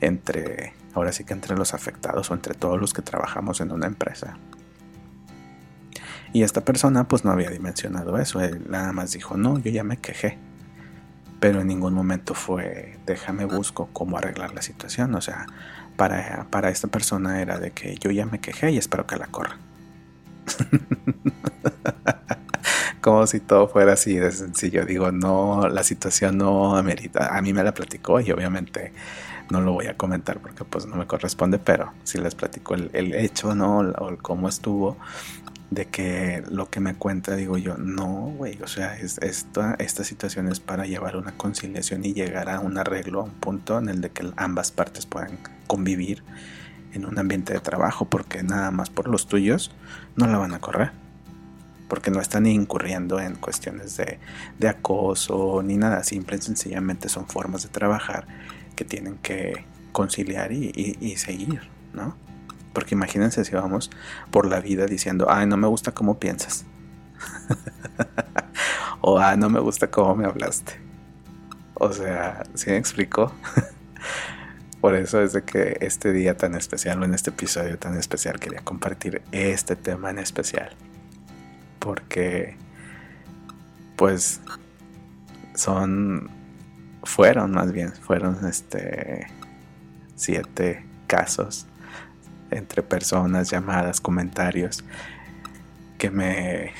entre, 0.00 0.74
ahora 0.94 1.12
sí 1.12 1.24
que 1.24 1.32
entre 1.32 1.56
los 1.56 1.74
afectados 1.74 2.30
o 2.30 2.34
entre 2.34 2.54
todos 2.54 2.80
los 2.80 2.92
que 2.92 3.02
trabajamos 3.02 3.60
en 3.60 3.72
una 3.72 3.86
empresa. 3.86 4.36
Y 6.32 6.42
esta 6.42 6.64
persona 6.64 7.08
pues 7.08 7.24
no 7.24 7.30
había 7.30 7.50
dimensionado 7.50 8.18
eso, 8.18 8.40
él 8.40 8.66
nada 8.68 8.92
más 8.92 9.12
dijo, 9.12 9.36
no, 9.36 9.58
yo 9.58 9.70
ya 9.70 9.84
me 9.84 9.96
quejé. 9.96 10.38
Pero 11.40 11.60
en 11.60 11.66
ningún 11.66 11.94
momento 11.94 12.34
fue, 12.34 12.98
déjame 13.06 13.44
busco 13.44 13.88
cómo 13.92 14.18
arreglar 14.18 14.54
la 14.54 14.62
situación. 14.62 15.14
O 15.14 15.20
sea, 15.20 15.46
para, 15.96 16.46
para 16.50 16.70
esta 16.70 16.88
persona 16.88 17.40
era 17.40 17.58
de 17.58 17.72
que 17.72 17.96
yo 17.96 18.10
ya 18.10 18.26
me 18.26 18.40
quejé 18.40 18.70
y 18.70 18.78
espero 18.78 19.06
que 19.06 19.16
la 19.16 19.26
corra. 19.26 19.58
Como 23.00 23.26
si 23.26 23.40
todo 23.40 23.68
fuera 23.68 23.92
así 23.92 24.16
de 24.16 24.32
sencillo. 24.32 24.84
Digo, 24.84 25.12
no, 25.12 25.68
la 25.68 25.84
situación 25.84 26.38
no 26.38 26.76
amerita. 26.76 27.36
A 27.36 27.42
mí 27.42 27.52
me 27.52 27.62
la 27.62 27.72
platicó 27.72 28.20
y 28.20 28.30
obviamente 28.32 28.92
no 29.50 29.60
lo 29.60 29.72
voy 29.72 29.86
a 29.86 29.96
comentar 29.96 30.40
porque 30.40 30.64
pues 30.64 30.86
no 30.86 30.96
me 30.96 31.06
corresponde, 31.06 31.58
pero 31.58 31.92
si 32.02 32.18
les 32.18 32.34
platico 32.34 32.74
el, 32.74 32.90
el 32.94 33.14
hecho, 33.14 33.54
¿no? 33.54 33.78
O 33.78 34.08
el 34.08 34.18
cómo 34.18 34.48
estuvo, 34.48 34.96
de 35.70 35.86
que 35.86 36.44
lo 36.48 36.70
que 36.70 36.80
me 36.80 36.94
cuenta, 36.94 37.34
digo 37.34 37.58
yo, 37.58 37.76
no, 37.76 38.32
güey, 38.36 38.60
o 38.62 38.68
sea, 38.68 38.96
es, 38.96 39.18
esta, 39.18 39.74
esta 39.78 40.04
situación 40.04 40.48
es 40.48 40.60
para 40.60 40.86
llevar 40.86 41.16
una 41.16 41.36
conciliación 41.36 42.04
y 42.04 42.12
llegar 42.12 42.48
a 42.48 42.60
un 42.60 42.78
arreglo, 42.78 43.20
a 43.20 43.24
un 43.24 43.32
punto 43.32 43.78
en 43.78 43.88
el 43.88 44.00
de 44.00 44.10
que 44.10 44.30
ambas 44.36 44.70
partes 44.70 45.06
puedan 45.06 45.38
convivir 45.66 46.22
en 46.92 47.04
un 47.04 47.18
ambiente 47.18 47.52
de 47.52 47.60
trabajo, 47.60 48.04
porque 48.04 48.42
nada 48.42 48.70
más 48.70 48.90
por 48.90 49.08
los 49.08 49.26
tuyos 49.26 49.74
no 50.14 50.26
la 50.26 50.38
van 50.38 50.54
a 50.54 50.60
correr, 50.60 50.92
porque 51.88 52.10
no 52.10 52.20
están 52.20 52.46
incurriendo 52.46 53.20
en 53.20 53.34
cuestiones 53.34 53.96
de, 53.96 54.18
de 54.58 54.68
acoso 54.68 55.62
ni 55.64 55.76
nada, 55.76 56.04
simple 56.04 56.36
y 56.36 56.42
sencillamente 56.42 57.08
son 57.08 57.26
formas 57.26 57.64
de 57.64 57.68
trabajar 57.70 58.26
que 58.76 58.84
tienen 58.84 59.16
que 59.16 59.64
conciliar 59.92 60.52
y, 60.52 60.96
y 61.00 61.16
seguir, 61.16 61.62
¿no? 61.92 62.16
Porque 62.76 62.94
imagínense 62.94 63.42
si 63.42 63.54
vamos 63.54 63.90
por 64.30 64.46
la 64.46 64.60
vida 64.60 64.84
diciendo, 64.84 65.28
ay, 65.30 65.46
no 65.46 65.56
me 65.56 65.66
gusta 65.66 65.92
cómo 65.92 66.18
piensas. 66.18 66.66
o, 69.00 69.18
ay, 69.18 69.38
no 69.38 69.48
me 69.48 69.60
gusta 69.60 69.90
cómo 69.90 70.14
me 70.14 70.26
hablaste. 70.26 70.78
O 71.72 71.90
sea, 71.90 72.42
¿sí 72.52 72.68
me 72.68 72.76
explico? 72.76 73.32
por 74.82 74.94
eso 74.94 75.22
es 75.22 75.32
de 75.32 75.42
que 75.42 75.78
este 75.80 76.12
día 76.12 76.36
tan 76.36 76.54
especial 76.54 77.00
o 77.00 77.06
en 77.06 77.14
este 77.14 77.30
episodio 77.30 77.78
tan 77.78 77.96
especial 77.96 78.38
quería 78.38 78.60
compartir 78.60 79.22
este 79.32 79.74
tema 79.74 80.10
en 80.10 80.18
especial. 80.18 80.76
Porque, 81.78 82.58
pues, 83.96 84.42
son, 85.54 86.28
fueron 87.04 87.52
más 87.52 87.72
bien, 87.72 87.94
fueron 87.94 88.46
este, 88.46 89.28
siete 90.14 90.84
casos 91.06 91.66
entre 92.50 92.82
personas, 92.82 93.50
llamadas, 93.50 94.00
comentarios, 94.00 94.84
que 95.98 96.10
me 96.10 96.72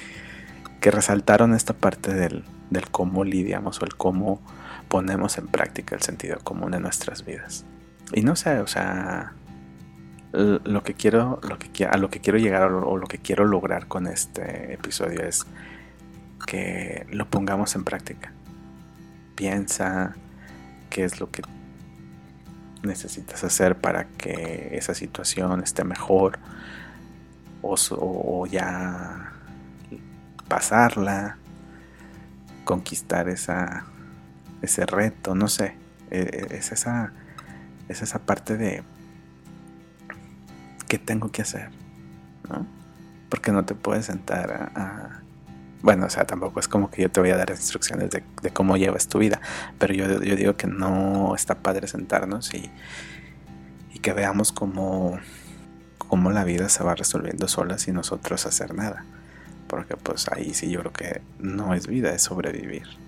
que 0.81 0.91
resaltaron 0.91 1.55
esta 1.55 1.73
parte 1.73 2.15
del, 2.15 2.45
del 2.71 2.89
cómo 2.91 3.25
lidiamos 3.25 3.81
o 3.81 3.85
el 3.85 3.97
cómo 3.97 4.41
ponemos 4.89 5.39
en 5.39 5.49
práctica 5.49 5.97
el 5.97 6.03
sentido 6.03 6.39
común 6.45 6.75
en 6.75 6.83
nuestras 6.83 7.25
vidas. 7.25 7.65
Y 8.13 8.23
no 8.23 8.37
sé, 8.37 8.61
o 8.61 8.67
sea, 8.67 9.33
lo 10.33 10.83
que 10.83 10.95
quiero, 10.95 11.41
lo 11.43 11.59
que, 11.59 11.87
a 11.87 11.97
lo 11.97 12.11
que 12.11 12.21
quiero 12.21 12.39
llegar 12.39 12.71
o 12.73 12.97
lo 12.97 13.07
que 13.07 13.19
quiero 13.19 13.45
lograr 13.45 13.89
con 13.89 14.07
este 14.07 14.75
episodio 14.75 15.23
es 15.23 15.47
que 16.47 17.07
lo 17.11 17.27
pongamos 17.29 17.75
en 17.75 17.85
práctica. 17.85 18.33
Piensa 19.35 20.15
qué 20.91 21.05
es 21.05 21.21
lo 21.21 21.31
que 21.31 21.43
necesitas 22.87 23.45
hacer 23.45 23.77
para 23.77 24.05
que 24.05 24.71
esa 24.73 24.95
situación 24.95 25.63
esté 25.63 25.85
mejor 25.85 26.39
o, 27.63 28.47
ya 28.47 29.33
pasarla, 30.49 31.37
conquistar 32.65 33.29
esa, 33.29 33.85
ese 34.63 34.87
reto, 34.87 35.35
no 35.35 35.49
sé, 35.49 35.75
e, 36.11 36.21
e, 36.21 36.57
es 36.57 36.71
esa, 36.73 37.13
es 37.89 38.03
esa 38.03 38.21
parte 38.21 38.57
de 38.57 38.85
qué 40.89 40.99
tengo 40.99 41.33
que 41.33 41.43
hacer, 41.43 41.71
¿no? 42.49 42.67
Porque 43.29 43.51
no 43.51 43.65
te 43.65 43.75
puedes 43.75 44.07
sentar 44.07 44.71
a 44.75 45.26
bueno, 45.83 46.07
o 46.07 46.11
sea, 46.11 46.25
tampoco 46.25 46.61
es 46.61 46.69
como 46.69 46.91
que 46.91 47.03
yo 47.03 47.11
te 47.11 47.21
voy 47.21 47.31
a 47.31 47.37
dar 47.37 47.51
instrucciones 47.51 48.11
de, 48.11 48.51
cómo 48.53 48.77
llevas 48.77 49.09
tu 49.09 49.19
vida, 49.19 49.41
pero 49.79 49.95
yo, 49.95 50.23
yo, 50.23 50.37
digo 50.37 50.57
que 50.57 50.67
no 50.67 51.35
está 51.35 51.57
padre 51.57 51.87
sentarnos 51.87 52.55
y, 52.55 52.71
y 53.93 53.99
que 53.99 54.13
veamos 54.13 54.53
cómo, 54.53 55.19
cómo 55.99 56.31
la 56.31 56.45
vida 56.45 56.69
se 56.69 56.83
va 56.83 56.95
resolviendo 56.95 57.49
sola 57.49 57.79
sin 57.79 57.95
nosotros 57.95 58.47
hacer 58.47 58.75
nada. 58.75 59.05
Porque 59.69 59.97
pues 59.97 60.29
ahí 60.29 60.55
sí 60.55 60.71
yo 60.71 60.81
creo 60.81 60.93
que 60.93 61.23
no 61.39 61.75
es 61.75 61.87
vida, 61.87 62.15
es 62.15 62.23
sobrevivir 62.23 63.06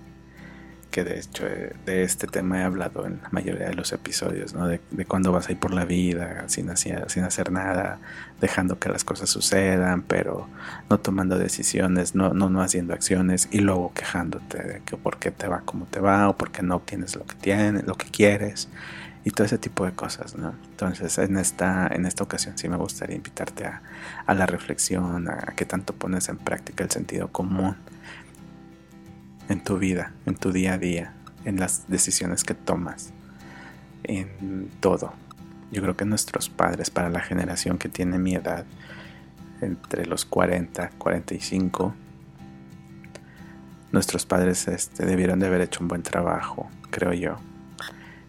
que 0.91 1.05
de 1.05 1.19
hecho 1.19 1.47
eh, 1.47 1.75
de 1.87 2.03
este 2.03 2.27
tema 2.27 2.61
he 2.61 2.63
hablado 2.63 3.07
en 3.07 3.21
la 3.23 3.29
mayoría 3.31 3.69
de 3.69 3.75
los 3.75 3.93
episodios, 3.93 4.55
¿no? 4.55 4.67
De, 4.67 4.81
cuando 5.07 5.33
vas 5.33 5.49
a 5.49 5.53
ir 5.53 5.59
por 5.59 5.73
la 5.73 5.85
vida 5.85 6.45
sin, 6.49 6.75
sin 6.77 7.25
hacer 7.25 7.53
nada, 7.53 7.99
dejando 8.41 8.79
que 8.79 8.89
las 8.89 9.05
cosas 9.05 9.29
sucedan, 9.31 10.03
pero 10.03 10.49
no 10.89 10.99
tomando 10.99 11.39
decisiones, 11.39 12.15
no, 12.15 12.33
no, 12.35 12.49
no 12.51 12.63
haciendo 12.63 12.95
acciones 12.95 13.49
y 13.51 13.59
luego 13.61 13.93
quejándote 13.95 14.63
de 14.63 14.83
que 14.85 14.97
por 14.97 15.19
qué 15.19 15.31
te 15.31 15.49
va 15.49 15.61
como 15.61 15.87
te 15.87 16.01
va 16.01 16.29
o 16.29 16.37
por 16.37 16.51
qué 16.51 16.63
no 16.63 16.77
obtienes 16.77 17.17
lo 17.17 17.27
que 17.27 17.35
tienes, 17.35 17.87
lo 17.87 17.95
que 17.95 18.07
quieres 18.11 18.69
y 19.25 19.31
todo 19.31 19.47
ese 19.47 19.59
tipo 19.59 19.85
de 19.85 19.93
cosas, 19.93 20.37
¿no? 20.37 20.55
Entonces 20.71 21.19
en 21.19 21.37
esta, 21.37 21.89
en 21.89 22.07
esta 22.07 22.25
ocasión 22.25 22.57
sí 22.57 22.69
me 22.69 22.77
gustaría 22.77 23.17
invitarte 23.17 23.67
a, 23.67 23.83
a 24.27 24.35
la 24.35 24.47
reflexión, 24.47 25.29
a 25.29 25.55
que 25.57 25.65
tanto 25.65 25.93
pones 25.93 26.29
en 26.29 26.39
práctica 26.39 26.85
el 26.85 26.91
sentido 26.91 27.29
común 27.29 27.77
en 29.49 29.63
tu 29.63 29.79
vida, 29.79 30.13
en 30.27 30.35
tu 30.35 30.53
día 30.53 30.75
a 30.75 30.79
día, 30.79 31.15
en 31.45 31.59
las 31.59 31.89
decisiones 31.89 32.45
que 32.45 32.55
tomas, 32.55 33.13
en 34.05 34.71
todo. 34.81 35.13
yo 35.71 35.83
creo 35.83 35.97
que 35.97 36.05
nuestros 36.05 36.49
padres, 36.49 36.91
para 36.91 37.11
la 37.11 37.21
generación 37.21 37.79
que 37.79 37.89
tiene 37.89 38.19
mi 38.19 38.35
edad, 38.35 38.65
entre 39.61 40.07
los 40.07 40.25
40, 40.25 40.91
45, 40.99 41.95
nuestros 43.93 44.27
padres 44.27 44.69
este, 44.69 45.05
debieron 45.05 45.41
de 45.41 45.47
haber 45.47 45.63
hecho 45.63 45.81
un 45.81 45.89
buen 45.89 46.03
trabajo, 46.03 46.69
creo 46.91 47.13
yo, 47.13 47.37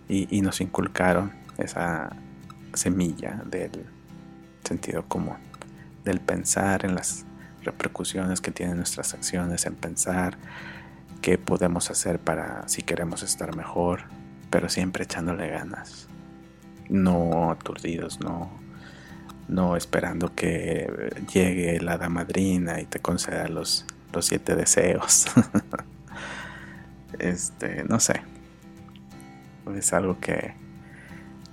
y, 0.08 0.36
y 0.36 0.42
nos 0.42 0.62
inculcaron 0.62 1.34
esa 1.58 2.16
semilla 2.74 3.44
del 3.46 3.86
sentido 4.64 5.06
común, 5.08 5.38
del 6.04 6.20
pensar 6.20 6.86
en 6.86 6.96
las 6.96 7.26
repercusiones 7.64 8.42
que 8.42 8.52
tienen 8.52 8.78
nuestras 8.78 9.14
acciones, 9.14 9.66
en 9.66 9.76
pensar 9.76 10.38
qué 11.22 11.38
podemos 11.38 11.92
hacer 11.92 12.20
para 12.20 12.68
si 12.68 12.82
queremos 12.82 13.24
estar 13.24 13.56
mejor, 13.56 14.04
pero 14.50 14.70
siempre 14.70 15.04
echándole 15.04 15.50
ganas, 15.50 16.08
no 16.90 17.52
aturdidos, 17.52 18.20
no, 18.20 18.50
no 19.48 19.76
esperando 19.76 20.34
que 20.36 21.12
llegue 21.34 21.80
la 21.82 21.98
damadrina 21.98 22.82
y 22.82 22.86
te 22.86 23.00
conceda 23.00 23.48
los, 23.48 23.86
los 24.14 24.26
siete 24.26 24.56
deseos. 24.56 25.26
este, 27.20 27.84
no 27.84 28.00
sé. 28.00 28.22
Es 29.76 29.94
algo 29.94 30.20
que, 30.20 30.54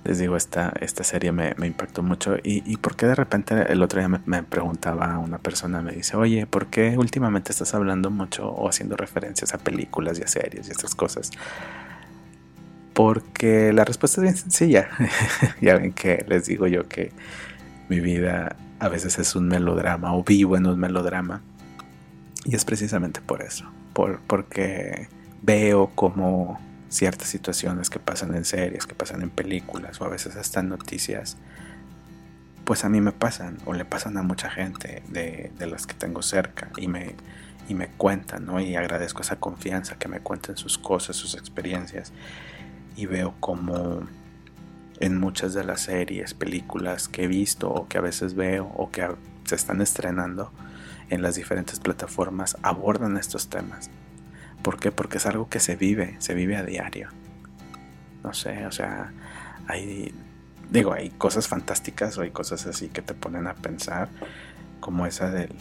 les 0.07 0.19
digo, 0.19 0.37
esta, 0.37 0.71
esta 0.79 1.03
serie 1.03 1.33
me, 1.33 1.53
impactó 1.67 2.01
mucho. 2.01 2.37
Y, 2.37 2.63
y 2.65 2.77
porque 2.77 3.05
de 3.05 3.13
repente 3.13 3.69
el 3.69 3.83
otro 3.83 3.99
día 3.99 4.07
me, 4.07 4.41
preguntaba 4.41 5.19
una 5.19 5.37
persona, 5.37 5.81
me 5.81 5.91
dice, 5.91 6.15
oye, 6.15 6.47
¿por 6.47 6.67
qué 6.67 6.97
últimamente 6.97 7.51
estás 7.51 7.75
hablando 7.75 8.09
mucho 8.09 8.47
o 8.47 8.69
haciendo 8.69 8.95
referencias 8.95 9.53
a 9.53 9.57
películas 9.57 10.17
y 10.17 10.23
a 10.23 10.27
series 10.27 10.69
y 10.69 10.71
estas 10.71 10.95
cosas? 10.95 11.31
Porque 12.93 13.73
la 13.73 13.83
respuesta 13.83 14.21
es 14.21 14.23
bien 14.23 14.37
sencilla. 14.37 14.87
ya 15.61 15.77
ven 15.77 15.91
que 15.91 16.23
les 16.25 16.45
digo 16.45 16.67
yo 16.67 16.87
que 16.87 17.11
mi 17.89 17.99
vida 17.99 18.55
a 18.79 18.87
veces 18.87 19.19
es 19.19 19.35
un 19.35 19.49
melodrama 19.49 20.15
o 20.15 20.23
vivo 20.23 20.55
en 20.55 20.67
un 20.67 20.79
melodrama. 20.79 21.41
Y 22.45 22.55
es 22.55 22.63
precisamente 22.63 23.19
por 23.19 23.41
eso. 23.41 23.69
Por, 23.91 24.21
porque 24.21 25.09
veo 25.41 25.91
como 25.95 26.61
ciertas 26.89 27.27
situaciones 27.27 27.89
que 27.89 27.99
pasan 27.99 28.35
en 28.35 28.45
series, 28.45 28.85
que 28.85 28.95
pasan 28.95 29.21
en 29.21 29.29
películas 29.29 29.99
o 30.01 30.05
a 30.05 30.09
veces 30.09 30.35
hasta 30.35 30.61
en 30.61 30.69
noticias, 30.69 31.37
pues 32.65 32.83
a 32.85 32.89
mí 32.89 33.01
me 33.01 33.11
pasan 33.11 33.57
o 33.65 33.73
le 33.73 33.85
pasan 33.85 34.17
a 34.17 34.23
mucha 34.23 34.49
gente 34.49 35.03
de, 35.09 35.51
las 35.59 35.87
que 35.87 35.93
tengo 35.93 36.21
cerca 36.21 36.69
y 36.77 36.87
me, 36.87 37.15
y 37.69 37.73
me 37.73 37.87
cuentan, 37.89 38.45
¿no? 38.45 38.59
Y 38.59 38.75
agradezco 38.75 39.21
esa 39.21 39.37
confianza 39.37 39.95
que 39.97 40.07
me 40.07 40.19
cuenten 40.19 40.57
sus 40.57 40.77
cosas, 40.77 41.15
sus 41.15 41.35
experiencias 41.35 42.11
y 42.95 43.05
veo 43.05 43.35
como 43.39 44.01
en 44.99 45.19
muchas 45.19 45.53
de 45.53 45.63
las 45.63 45.81
series, 45.81 46.33
películas 46.33 47.07
que 47.07 47.23
he 47.23 47.27
visto 47.27 47.69
o 47.69 47.87
que 47.87 47.99
a 47.99 48.01
veces 48.01 48.33
veo 48.33 48.71
o 48.75 48.89
que 48.89 49.07
se 49.45 49.55
están 49.55 49.81
estrenando 49.81 50.51
en 51.09 51.21
las 51.21 51.35
diferentes 51.35 51.79
plataformas 51.79 52.57
abordan 52.63 53.17
estos 53.17 53.47
temas 53.47 53.89
¿Por 54.61 54.79
qué? 54.79 54.91
Porque 54.91 55.17
es 55.17 55.25
algo 55.25 55.49
que 55.49 55.59
se 55.59 55.75
vive, 55.75 56.15
se 56.19 56.33
vive 56.33 56.57
a 56.57 56.63
diario. 56.63 57.09
No 58.23 58.33
sé, 58.33 58.65
o 58.65 58.71
sea, 58.71 59.11
hay, 59.67 60.13
digo, 60.69 60.93
hay 60.93 61.09
cosas 61.11 61.47
fantásticas 61.47 62.17
o 62.17 62.21
hay 62.21 62.31
cosas 62.31 62.65
así 62.65 62.89
que 62.89 63.01
te 63.01 63.13
ponen 63.13 63.47
a 63.47 63.53
pensar, 63.53 64.09
como 64.79 65.05
esa 65.05 65.29
del, 65.29 65.53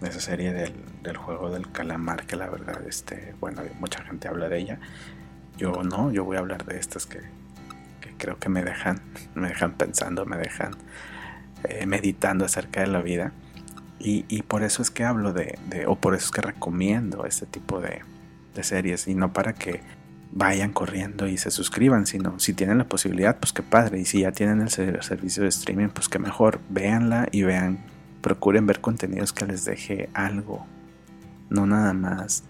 de 0.00 0.08
esa 0.08 0.20
serie 0.20 0.52
del, 0.52 1.16
juego 1.16 1.50
del 1.50 1.70
calamar, 1.70 2.26
que 2.26 2.36
la 2.36 2.48
verdad, 2.48 2.80
este, 2.86 3.34
bueno, 3.40 3.62
mucha 3.80 4.02
gente 4.04 4.28
habla 4.28 4.48
de 4.48 4.58
ella. 4.58 4.78
Yo 5.56 5.82
no, 5.82 6.10
yo 6.10 6.24
voy 6.24 6.36
a 6.36 6.40
hablar 6.40 6.64
de 6.64 6.78
estas 6.78 7.06
que, 7.06 7.20
creo 8.18 8.38
que 8.38 8.48
me 8.48 8.62
dejan, 8.62 9.00
me 9.34 9.48
dejan 9.48 9.74
pensando, 9.74 10.24
me 10.24 10.36
dejan 10.36 10.76
eh, 11.64 11.86
meditando 11.86 12.44
acerca 12.44 12.80
de 12.80 12.86
la 12.86 13.02
vida. 13.02 13.32
Y, 13.98 14.24
y, 14.28 14.42
por 14.42 14.62
eso 14.62 14.82
es 14.82 14.90
que 14.90 15.04
hablo 15.04 15.32
de, 15.32 15.58
de, 15.68 15.86
o 15.86 15.96
por 15.96 16.14
eso 16.14 16.26
es 16.26 16.30
que 16.32 16.42
recomiendo 16.42 17.24
este 17.24 17.46
tipo 17.46 17.80
de, 17.80 18.02
de 18.54 18.62
series 18.62 19.08
y 19.08 19.14
no 19.14 19.32
para 19.32 19.54
que 19.54 19.80
vayan 20.32 20.72
corriendo 20.72 21.28
y 21.28 21.38
se 21.38 21.50
suscriban, 21.50 22.06
sino 22.06 22.38
si 22.40 22.54
tienen 22.54 22.78
la 22.78 22.88
posibilidad, 22.88 23.38
pues 23.38 23.52
qué 23.52 23.62
padre, 23.62 24.00
y 24.00 24.04
si 24.04 24.22
ya 24.22 24.32
tienen 24.32 24.60
el 24.60 24.70
servicio 24.70 25.44
de 25.44 25.48
streaming, 25.48 25.88
pues 25.88 26.08
qué 26.08 26.18
mejor, 26.18 26.60
véanla 26.68 27.28
y 27.30 27.42
vean, 27.42 27.78
procuren 28.20 28.66
ver 28.66 28.80
contenidos 28.80 29.32
que 29.32 29.46
les 29.46 29.64
deje 29.64 30.10
algo, 30.12 30.66
no 31.50 31.66
nada 31.66 31.92
más. 31.92 32.42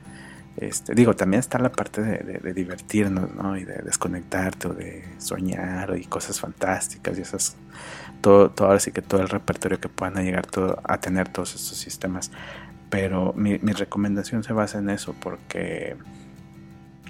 Este, 0.56 0.94
digo, 0.94 1.14
también 1.14 1.40
está 1.40 1.58
la 1.58 1.72
parte 1.72 2.00
de, 2.00 2.52
divertirnos, 2.54 3.34
¿no? 3.34 3.56
Y 3.56 3.64
de 3.64 3.82
desconectarte 3.82 4.68
o 4.68 4.72
de 4.72 5.04
soñar 5.18 5.96
y 5.98 6.04
cosas 6.04 6.40
fantásticas 6.40 7.18
y 7.18 7.22
esas, 7.22 7.56
todo, 8.20 8.50
todo 8.50 8.68
ahora 8.68 8.78
sí 8.78 8.92
que 8.92 9.02
todo 9.02 9.20
el 9.20 9.28
repertorio 9.28 9.80
que 9.80 9.88
puedan 9.88 10.24
llegar 10.24 10.46
a 10.84 10.98
tener 10.98 11.28
todos 11.28 11.56
estos 11.56 11.76
sistemas. 11.76 12.30
Pero 12.90 13.32
mi, 13.34 13.56
recomendación 13.56 14.42
se 14.44 14.52
basa 14.52 14.78
en 14.78 14.90
eso, 14.90 15.14
porque 15.20 15.96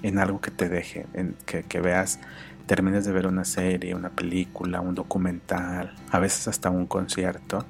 en 0.01 0.19
algo 0.19 0.41
que 0.41 0.51
te 0.51 0.69
deje, 0.69 1.05
en 1.13 1.35
que, 1.45 1.81
veas, 1.81 2.19
termines 2.65 3.05
de 3.05 3.11
ver 3.11 3.27
una 3.27 3.45
serie, 3.45 3.95
una 3.95 4.09
película, 4.09 4.81
un 4.81 4.95
documental, 4.95 5.93
a 6.11 6.19
veces 6.19 6.47
hasta 6.47 6.69
un 6.69 6.87
concierto, 6.87 7.65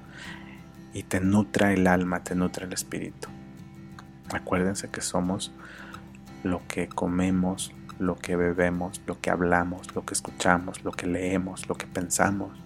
y 0.93 1.03
te 1.03 1.19
nutra 1.19 1.73
el 1.73 1.87
alma, 1.87 2.23
te 2.23 2.35
nutra 2.35 2.65
el 2.65 2.73
espíritu. 2.73 3.27
Acuérdense 4.31 4.89
que 4.89 5.01
somos 5.01 5.51
lo 6.43 6.61
que 6.67 6.87
comemos, 6.87 7.73
lo 7.99 8.15
que 8.15 8.35
bebemos, 8.35 9.01
lo 9.05 9.19
que 9.19 9.29
hablamos, 9.29 9.93
lo 9.95 10.05
que 10.05 10.13
escuchamos, 10.13 10.83
lo 10.83 10.91
que 10.91 11.07
leemos, 11.07 11.67
lo 11.67 11.75
que 11.75 11.87
pensamos. 11.87 12.57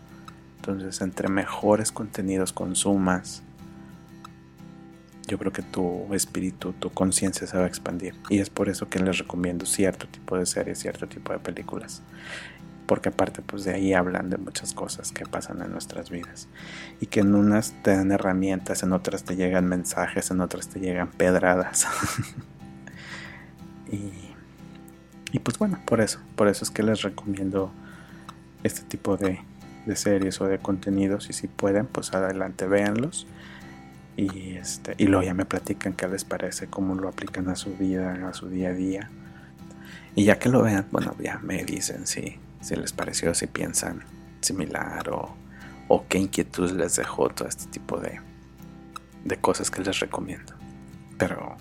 Entonces, 0.57 1.01
entre 1.01 1.29
mejores 1.29 1.91
contenidos 1.91 2.53
consumas, 2.53 3.43
yo 5.29 5.37
creo 5.37 5.53
que 5.53 5.61
tu 5.61 6.11
espíritu, 6.13 6.73
tu 6.73 6.89
conciencia 6.89 7.45
se 7.45 7.55
va 7.55 7.65
a 7.65 7.67
expandir. 7.67 8.15
Y 8.29 8.39
es 8.39 8.49
por 8.49 8.67
eso 8.67 8.89
que 8.89 8.99
les 8.99 9.19
recomiendo 9.19 9.65
cierto 9.65 10.07
tipo 10.07 10.37
de 10.37 10.45
series, 10.47 10.79
cierto 10.79 11.07
tipo 11.07 11.31
de 11.31 11.39
películas. 11.39 12.01
Porque 12.87 13.09
aparte 13.09 13.43
pues 13.43 13.63
de 13.63 13.75
ahí 13.75 13.93
hablan 13.93 14.31
de 14.31 14.37
muchas 14.37 14.73
cosas 14.73 15.11
que 15.11 15.25
pasan 15.25 15.61
en 15.61 15.71
nuestras 15.71 16.09
vidas. 16.09 16.47
Y 16.99 17.05
que 17.05 17.19
en 17.19 17.35
unas 17.35 17.75
te 17.83 17.95
dan 17.95 18.11
herramientas, 18.11 18.81
en 18.81 18.91
otras 18.91 19.23
te 19.23 19.35
llegan 19.35 19.67
mensajes, 19.67 20.31
en 20.31 20.41
otras 20.41 20.67
te 20.67 20.79
llegan 20.79 21.11
pedradas. 21.11 21.85
y, 23.91 24.11
y 25.31 25.39
pues 25.39 25.59
bueno, 25.59 25.79
por 25.85 26.01
eso, 26.01 26.19
por 26.35 26.47
eso 26.47 26.65
es 26.65 26.71
que 26.71 26.81
les 26.81 27.03
recomiendo 27.03 27.71
este 28.63 28.81
tipo 28.81 29.15
de, 29.15 29.39
de 29.85 29.95
series 29.95 30.41
o 30.41 30.45
de 30.45 30.57
contenidos. 30.57 31.29
Y 31.29 31.33
si 31.33 31.47
pueden, 31.47 31.85
pues 31.85 32.15
adelante, 32.15 32.65
véanlos 32.65 33.27
y, 34.19 34.57
este, 34.57 34.95
y 34.97 35.05
luego 35.05 35.23
ya 35.23 35.33
me 35.33 35.45
platican 35.45 35.93
qué 35.93 36.07
les 36.07 36.25
parece, 36.25 36.67
cómo 36.67 36.93
lo 36.95 37.07
aplican 37.07 37.47
a 37.47 37.55
su 37.55 37.75
vida, 37.77 38.27
a 38.27 38.33
su 38.33 38.49
día 38.49 38.69
a 38.69 38.73
día. 38.73 39.09
Y 40.13 40.25
ya 40.25 40.39
que 40.39 40.49
lo 40.49 40.61
vean, 40.61 40.85
bueno, 40.91 41.15
ya 41.19 41.39
me 41.39 41.63
dicen 41.63 42.05
si, 42.05 42.37
si 42.59 42.75
les 42.75 42.91
pareció, 42.91 43.33
si 43.33 43.47
piensan 43.47 44.03
similar 44.41 45.09
o, 45.09 45.33
o 45.87 46.05
qué 46.09 46.17
inquietud 46.17 46.69
les 46.71 46.97
dejó 46.97 47.29
todo 47.29 47.47
este 47.47 47.67
tipo 47.67 47.97
de, 47.97 48.19
de 49.23 49.37
cosas 49.37 49.71
que 49.71 49.81
les 49.81 49.99
recomiendo. 50.01 50.53
Pero 51.17 51.55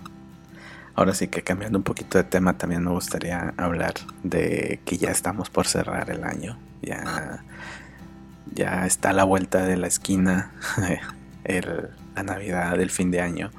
ahora 0.95 1.13
sí 1.13 1.29
que 1.29 1.43
cambiando 1.43 1.77
un 1.77 1.85
poquito 1.85 2.17
de 2.17 2.25
tema, 2.25 2.57
también 2.57 2.83
me 2.83 2.91
gustaría 2.91 3.53
hablar 3.55 3.93
de 4.23 4.81
que 4.83 4.97
ya 4.97 5.11
estamos 5.11 5.49
por 5.49 5.65
cerrar 5.65 6.09
el 6.09 6.25
año. 6.25 6.59
Ya, 6.81 7.45
ya 8.53 8.85
está 8.85 9.11
a 9.11 9.13
la 9.13 9.23
vuelta 9.23 9.63
de 9.63 9.77
la 9.77 9.87
esquina 9.87 10.51
el, 11.45 11.89
Navidad, 12.23 12.79
el 12.79 12.89
fin 12.89 13.11
de 13.11 13.21
año. 13.21 13.51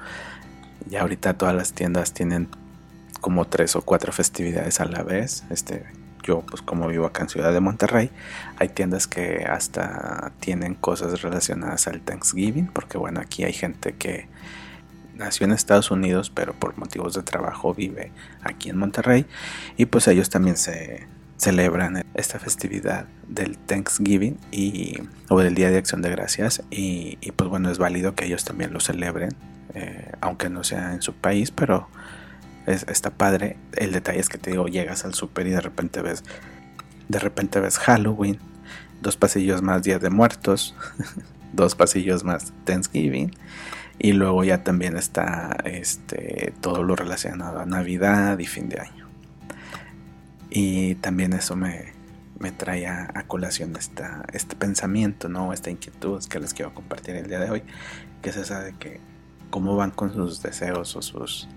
Y 0.90 0.96
ahorita 0.96 1.35
todas 1.35 1.55
las 1.55 1.73
tiendas 1.73 2.12
tienen 2.12 2.49
como 3.20 3.46
tres 3.46 3.77
o 3.77 3.83
cuatro 3.83 4.12
festividades 4.12 4.81
a 4.81 4.87
la 4.87 5.03
vez. 5.03 5.44
Este, 5.51 5.85
yo 6.23 6.40
pues 6.40 6.62
como 6.62 6.88
vivo 6.88 7.07
acá 7.07 7.23
en 7.23 7.29
Ciudad 7.29 7.53
de 7.53 7.61
Monterrey, 7.61 8.11
hay 8.59 8.68
tiendas 8.68 9.07
que 9.07 9.44
hasta 9.49 10.33
tienen 10.40 10.75
cosas 10.75 11.23
relacionadas 11.23 11.87
al 11.87 12.01
Thanksgiving, 12.01 12.68
porque 12.68 12.99
bueno, 12.99 13.20
aquí 13.20 13.44
hay 13.44 13.53
gente 13.53 13.94
que 13.94 14.29
nació 15.14 15.44
en 15.44 15.53
Estados 15.53 15.90
Unidos, 15.90 16.31
pero 16.31 16.55
por 16.55 16.77
motivos 16.79 17.14
de 17.14 17.23
trabajo 17.23 17.75
vive 17.75 18.12
aquí 18.42 18.70
en 18.70 18.79
Monterrey 18.79 19.27
y 19.77 19.87
pues 19.87 20.09
ellos 20.09 20.31
también 20.31 20.57
se 20.57 21.07
celebran 21.40 22.05
esta 22.12 22.38
festividad 22.38 23.07
del 23.26 23.57
Thanksgiving 23.57 24.37
y, 24.53 24.98
o 25.31 25.40
del 25.40 25.55
Día 25.55 25.70
de 25.70 25.79
Acción 25.79 26.03
de 26.03 26.11
Gracias 26.11 26.62
y, 26.70 27.16
pues 27.35 27.48
bueno, 27.48 27.70
es 27.70 27.79
válido 27.79 28.14
que 28.14 28.26
ellos 28.26 28.44
también 28.44 28.74
lo 28.74 28.81
celebren, 28.81 29.31
eh, 29.72 30.12
aunque 30.20 30.50
no 30.50 30.64
sea 30.64 30.92
en 30.92 31.00
su 31.00 31.14
país, 31.14 31.50
pero 31.50 31.88
es, 32.66 32.85
está 32.88 33.09
padre. 33.09 33.57
El 33.74 33.92
detalle 33.92 34.20
es 34.20 34.29
que 34.29 34.37
te 34.37 34.50
digo, 34.50 34.66
llegas 34.66 35.07
al 35.07 35.14
super 35.14 35.46
y 35.46 35.50
de 35.50 35.62
repente 35.62 36.03
ves, 36.03 36.24
de 37.09 37.18
repente 37.18 37.59
ves 37.59 37.79
Halloween, 37.79 38.38
dos 39.00 39.16
pasillos 39.16 39.62
más 39.62 39.83
Día 39.83 39.98
de 39.98 40.11
Muertos, 40.11 40.74
dos 41.55 41.74
pasillos 41.74 42.22
más 42.22 42.53
Thanksgiving 42.66 43.35
y 43.98 44.12
luego 44.12 44.44
ya 44.44 44.62
también 44.62 44.98
está 44.98 45.57
este 45.64 46.53
todo 46.61 46.83
lo 46.83 46.96
relacionado 46.96 47.61
a 47.61 47.64
Navidad 47.64 48.38
y 48.38 48.46
fin 48.46 48.68
de 48.68 48.81
año. 48.81 49.10
Y 50.51 50.97
también 50.97 51.33
eso 51.33 51.55
me, 51.55 51.93
me 52.41 52.51
trae 52.51 52.87
a, 52.87 53.25
colación 53.29 53.77
esta, 53.77 54.25
este 54.33 54.57
pensamiento, 54.57 55.29
¿no? 55.29 55.53
Esta 55.53 55.71
inquietud 55.71 56.25
que 56.25 56.41
les 56.41 56.55
quiero 56.55 56.75
compartir 56.75 57.15
el 57.15 57.29
día 57.29 57.39
de 57.39 57.51
hoy, 57.51 57.63
que 58.23 58.31
es 58.31 58.37
esa 58.37 58.61
de 58.61 58.73
que 58.73 58.99
cómo 59.51 59.77
van 59.77 59.91
con 59.91 60.13
sus 60.13 60.43
deseos 60.43 60.97
o 60.97 61.03
sus 61.03 61.49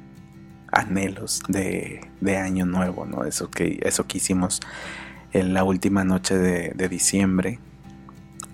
anhelos 0.71 1.41
de, 1.47 2.01
año 2.37 2.65
nuevo, 2.65 3.05
¿no? 3.05 3.23
Eso 3.23 3.49
que, 3.49 3.79
eso 3.83 4.05
que 4.07 4.17
hicimos 4.17 4.59
en 5.31 5.53
la 5.53 5.63
última 5.63 6.03
noche 6.03 6.37
de, 6.37 6.73
de 6.75 6.89
diciembre, 6.89 7.59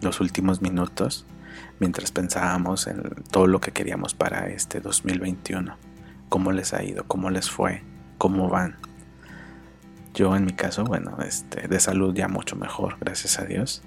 los 0.02 0.21
últimos 0.21 0.62
minutos, 0.62 1.25
mientras 1.80 2.12
pensábamos 2.12 2.88
en 2.88 3.02
todo 3.32 3.47
lo 3.47 3.60
que 3.60 3.71
queríamos 3.71 4.13
para 4.13 4.49
este 4.49 4.80
2021. 4.82 5.75
¿Cómo 6.30 6.52
les 6.52 6.73
ha 6.73 6.84
ido? 6.84 7.06
¿Cómo 7.06 7.32
les 7.32 7.49
fue? 7.49 7.82
¿Cómo 8.17 8.49
van? 8.49 8.78
Yo 10.19 10.36
en 10.36 10.43
mi 10.43 10.51
caso, 10.51 10.84
bueno, 10.84 11.17
este, 11.25 11.69
de 11.69 11.79
salud 11.79 12.13
ya 12.13 12.27
mucho 12.27 12.58
mejor, 12.58 12.97
gracias 12.99 13.39
a 13.39 13.45
Dios. 13.45 13.82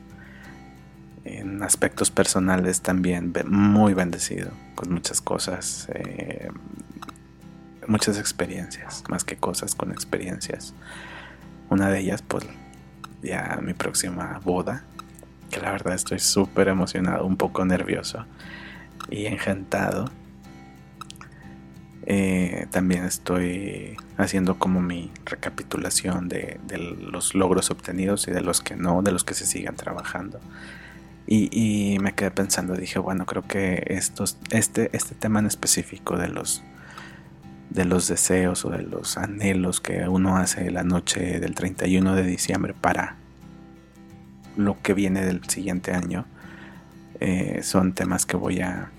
En 1.25 1.63
aspectos 1.63 2.11
personales 2.11 2.81
también 2.81 3.35
muy 3.47 3.93
bendecido, 3.93 4.51
con 4.75 4.95
muchas 4.95 5.21
cosas, 5.21 5.91
eh, 5.93 6.49
muchas 7.87 8.19
experiencias, 8.19 9.05
más 9.11 9.25
que 9.25 9.37
cosas 9.37 9.75
con 9.75 9.93
experiencias. 9.93 10.73
Una 11.69 11.91
de 11.91 12.01
ellas, 12.01 12.23
pues, 12.23 12.47
ya 13.23 13.59
mi 13.63 13.75
próxima 13.75 14.41
boda, 14.43 14.85
que 15.51 15.61
la 15.61 15.71
verdad 15.71 15.93
estoy 15.93 16.19
súper 16.19 16.69
emocionado, 16.69 17.27
un 17.27 17.37
poco 17.37 17.63
nervioso 17.67 18.25
y 19.11 19.27
encantado. 19.27 20.07
Eh, 22.15 22.67
también 22.71 23.05
estoy 23.05 23.97
haciendo 24.19 24.59
como 24.59 24.83
mi 24.83 25.11
recapitulación 25.25 26.29
de, 26.29 26.61
los 27.01 27.35
logros 27.35 27.71
obtenidos 27.71 28.29
y 28.29 28.33
de 28.33 28.43
los 28.43 28.61
que 28.61 28.77
no, 28.77 29.01
de 29.01 29.13
los 29.13 29.25
que 29.25 29.33
se 29.33 29.47
sigan 29.47 29.77
trabajando. 29.77 30.39
Y, 31.27 31.97
me 32.03 32.15
quedé 32.15 32.31
pensando, 32.31 32.75
dije, 32.75 32.99
bueno, 32.99 33.25
creo 33.25 33.49
que 33.49 33.83
estos, 33.87 34.37
este, 34.51 34.91
este 34.93 35.15
tema 35.15 35.39
en 35.39 35.47
específico 35.47 36.19
de 36.19 36.29
los, 36.29 36.63
de 37.71 37.87
los 37.87 38.09
deseos 38.09 38.67
o 38.67 38.69
de 38.69 38.83
los 38.83 39.17
anhelos 39.17 39.81
que 39.81 40.07
uno 40.07 40.37
hace 40.37 40.71
la 40.71 40.83
noche 40.83 41.41
del 41.41 41.55
31 41.55 42.15
de 42.15 42.25
diciembre 42.25 42.75
para 42.79 43.17
lo 44.59 44.77
que 44.83 44.93
viene 44.93 45.25
del 45.25 45.43
siguiente 45.49 45.95
año 45.95 46.27
eh, 47.21 47.61
son 47.63 47.95
temas 47.95 48.27
que 48.27 48.37
voy 48.37 48.61
a 48.61 48.91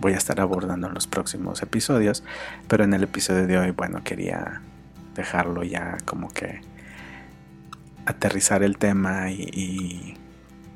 voy 0.00 0.12
a 0.12 0.16
estar 0.16 0.40
abordando 0.40 0.86
en 0.86 0.94
los 0.94 1.06
próximos 1.06 1.62
episodios 1.62 2.22
pero 2.68 2.84
en 2.84 2.94
el 2.94 3.02
episodio 3.04 3.46
de 3.46 3.58
hoy 3.58 3.70
bueno 3.70 4.02
quería 4.04 4.60
dejarlo 5.14 5.62
ya 5.62 5.98
como 6.04 6.28
que 6.28 6.60
aterrizar 8.04 8.62
el 8.62 8.78
tema 8.78 9.30
y, 9.30 10.16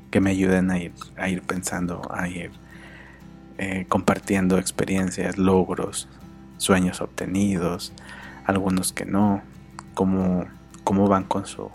que 0.09 0.19
me 0.19 0.31
ayuden 0.31 0.71
a 0.71 0.77
ir, 0.77 0.91
a 1.15 1.29
ir 1.29 1.41
pensando 1.41 2.01
a 2.13 2.27
ir 2.27 2.51
eh, 3.57 3.85
compartiendo 3.87 4.57
experiencias 4.57 5.37
logros 5.37 6.09
sueños 6.57 6.99
obtenidos 6.99 7.93
algunos 8.45 8.91
que 8.91 9.05
no 9.05 9.41
cómo, 9.93 10.45
cómo 10.83 11.07
van 11.07 11.23
con 11.23 11.45
su 11.45 11.71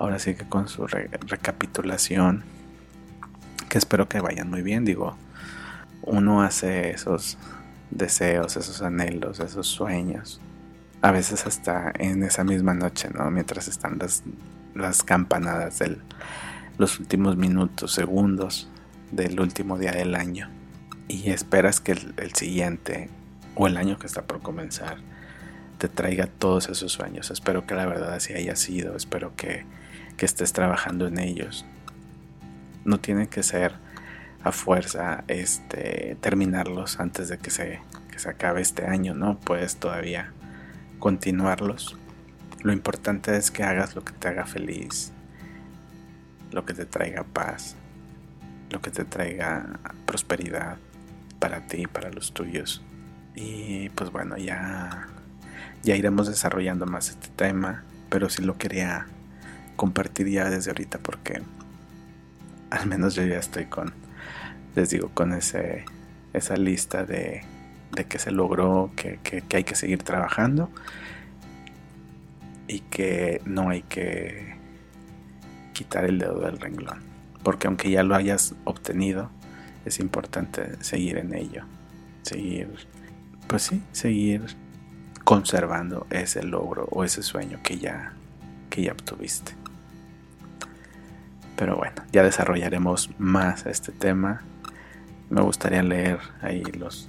ahora 0.00 0.18
sí 0.18 0.34
que 0.34 0.48
con 0.48 0.66
su 0.66 0.86
recapitulación, 0.86 2.42
que 3.68 3.78
espero 3.78 4.08
que 4.08 4.20
vayan 4.20 4.48
muy 4.48 4.62
bien, 4.62 4.84
digo, 4.84 5.16
uno 6.02 6.42
hace 6.42 6.90
esos 6.90 7.38
deseos, 7.90 8.56
esos 8.56 8.82
anhelos, 8.82 9.40
esos 9.40 9.66
sueños, 9.66 10.40
a 11.02 11.10
veces 11.10 11.46
hasta 11.46 11.92
en 11.98 12.22
esa 12.22 12.44
misma 12.44 12.74
noche, 12.74 13.08
¿no? 13.12 13.30
Mientras 13.30 13.68
están 13.68 13.98
las, 13.98 14.22
las 14.74 15.02
campanadas 15.02 15.78
de 15.78 15.98
los 16.78 16.98
últimos 17.00 17.36
minutos, 17.36 17.92
segundos 17.92 18.68
del 19.10 19.40
último 19.40 19.78
día 19.78 19.92
del 19.92 20.14
año. 20.14 20.50
Y 21.08 21.30
esperas 21.30 21.80
que 21.80 21.92
el 21.92 22.34
siguiente 22.34 23.10
o 23.56 23.66
el 23.66 23.76
año 23.76 23.98
que 23.98 24.06
está 24.06 24.22
por 24.22 24.40
comenzar 24.40 24.98
te 25.78 25.88
traiga 25.88 26.26
todos 26.26 26.68
esos 26.68 26.92
sueños. 26.92 27.30
Espero 27.30 27.66
que 27.66 27.74
la 27.74 27.86
verdad 27.86 28.12
así 28.12 28.32
haya 28.34 28.54
sido. 28.54 28.94
Espero 28.94 29.34
que 29.34 29.64
que 30.20 30.26
estés 30.26 30.52
trabajando 30.52 31.06
en 31.06 31.18
ellos. 31.18 31.64
No 32.84 33.00
tiene 33.00 33.28
que 33.28 33.42
ser 33.42 33.72
a 34.42 34.52
fuerza 34.52 35.24
este, 35.28 36.16
terminarlos 36.20 36.98
antes 37.00 37.28
de 37.28 37.38
que 37.38 37.50
se, 37.50 37.80
que 38.10 38.18
se 38.18 38.30
acabe 38.30 38.60
este 38.60 38.86
año, 38.86 39.14
¿no? 39.14 39.38
Puedes 39.38 39.76
todavía 39.76 40.32
continuarlos. 40.98 41.96
Lo 42.62 42.72
importante 42.72 43.36
es 43.36 43.50
que 43.50 43.62
hagas 43.62 43.94
lo 43.94 44.04
que 44.04 44.12
te 44.12 44.28
haga 44.28 44.46
feliz, 44.46 45.12
lo 46.52 46.64
que 46.64 46.74
te 46.74 46.86
traiga 46.86 47.24
paz, 47.24 47.76
lo 48.70 48.80
que 48.80 48.90
te 48.90 49.04
traiga 49.04 49.78
prosperidad 50.06 50.76
para 51.38 51.66
ti 51.66 51.86
para 51.86 52.10
los 52.10 52.32
tuyos. 52.32 52.82
Y 53.34 53.88
pues 53.90 54.10
bueno, 54.10 54.36
ya, 54.36 55.08
ya 55.82 55.96
iremos 55.96 56.28
desarrollando 56.28 56.86
más 56.86 57.10
este 57.10 57.28
tema, 57.28 57.84
pero 58.08 58.28
si 58.28 58.42
lo 58.42 58.58
quería 58.58 59.06
compartir 59.76 60.28
ya 60.28 60.50
desde 60.50 60.70
ahorita 60.70 60.98
porque 60.98 61.42
al 62.70 62.86
menos 62.86 63.14
yo 63.14 63.24
ya 63.24 63.38
estoy 63.38 63.66
con, 63.66 63.94
les 64.74 64.90
digo, 64.90 65.10
con 65.14 65.32
ese, 65.32 65.84
esa 66.32 66.56
lista 66.56 67.04
de, 67.04 67.42
de 67.92 68.04
que 68.04 68.18
se 68.18 68.30
logró, 68.30 68.90
que, 68.96 69.18
hay 69.52 69.64
que 69.64 69.74
seguir 69.74 70.02
trabajando 70.02 70.70
y 72.68 72.80
que 72.80 73.40
no 73.44 73.70
hay 73.70 73.82
que 73.82 74.56
quitar 75.72 76.04
el 76.04 76.18
dedo 76.18 76.40
del 76.40 76.58
renglón. 76.58 77.00
Porque 77.42 77.66
aunque 77.66 77.90
ya 77.90 78.02
lo 78.02 78.14
hayas 78.14 78.54
obtenido, 78.64 79.30
es 79.84 79.98
importante 79.98 80.82
seguir 80.82 81.18
en 81.18 81.34
ello. 81.34 81.64
Seguir, 82.22 82.86
pues 83.48 83.62
sí, 83.62 83.82
seguir 83.92 84.42
conservando 85.24 86.06
ese 86.10 86.42
logro 86.42 86.86
o 86.90 87.02
ese 87.02 87.22
sueño 87.22 87.58
que 87.62 87.78
ya, 87.78 88.12
que 88.68 88.82
ya 88.82 88.92
obtuviste. 88.92 89.52
Pero 91.56 91.76
bueno, 91.76 92.02
ya 92.12 92.22
desarrollaremos 92.22 93.10
más 93.18 93.66
este 93.66 93.92
tema. 93.92 94.42
Me 95.30 95.40
gustaría 95.40 95.82
leer 95.82 96.18
ahí 96.42 96.62
los, 96.62 97.08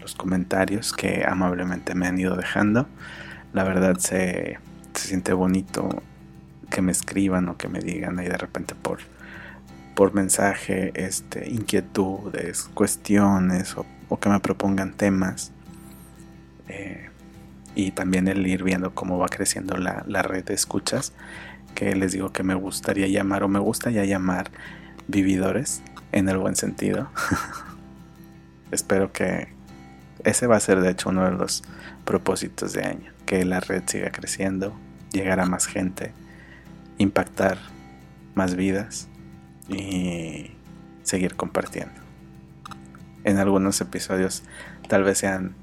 los 0.00 0.14
comentarios 0.14 0.92
que 0.92 1.24
amablemente 1.26 1.94
me 1.94 2.06
han 2.06 2.18
ido 2.18 2.36
dejando. 2.36 2.86
La 3.52 3.64
verdad 3.64 3.96
se, 3.96 4.58
se 4.94 5.08
siente 5.08 5.32
bonito 5.32 6.02
que 6.70 6.82
me 6.82 6.92
escriban 6.92 7.48
o 7.48 7.56
que 7.56 7.68
me 7.68 7.80
digan 7.80 8.18
ahí 8.18 8.28
de 8.28 8.36
repente 8.36 8.74
por, 8.74 8.98
por 9.94 10.14
mensaje 10.14 10.92
este, 10.94 11.48
inquietudes, 11.48 12.64
cuestiones 12.74 13.74
o, 14.08 14.20
que 14.20 14.28
me 14.28 14.40
propongan 14.40 14.92
temas. 14.92 15.52
Eh, 16.68 17.08
y 17.74 17.90
también 17.92 18.28
el 18.28 18.46
ir 18.46 18.62
viendo 18.62 18.94
cómo 18.94 19.18
va 19.18 19.28
creciendo 19.28 19.76
la, 19.76 20.04
la 20.06 20.22
red 20.22 20.44
de 20.44 20.54
escuchas 20.54 21.12
que 21.74 21.94
les 21.94 22.12
digo 22.12 22.32
que 22.32 22.42
me 22.42 22.54
gustaría 22.54 23.06
llamar 23.06 23.44
o 23.44 23.48
me 23.48 23.58
gusta 23.58 23.90
ya 23.90 24.04
llamar 24.04 24.50
vividores 25.08 25.82
en 26.12 26.28
el 26.28 26.38
buen 26.38 26.56
sentido. 26.56 27.08
Espero 28.70 29.12
que 29.12 29.48
ese 30.24 30.46
va 30.46 30.56
a 30.56 30.60
ser 30.60 30.80
de 30.80 30.90
hecho 30.90 31.10
uno 31.10 31.24
de 31.24 31.32
los 31.32 31.62
propósitos 32.04 32.72
de 32.72 32.84
año, 32.84 33.12
que 33.26 33.44
la 33.44 33.60
red 33.60 33.82
siga 33.86 34.10
creciendo, 34.10 34.74
llegar 35.12 35.40
a 35.40 35.46
más 35.46 35.66
gente, 35.66 36.12
impactar 36.98 37.58
más 38.34 38.54
vidas 38.54 39.08
y 39.68 40.50
seguir 41.02 41.36
compartiendo. 41.36 41.94
En 43.24 43.38
algunos 43.38 43.80
episodios 43.80 44.42
tal 44.88 45.02
vez 45.02 45.18
sean 45.18 45.54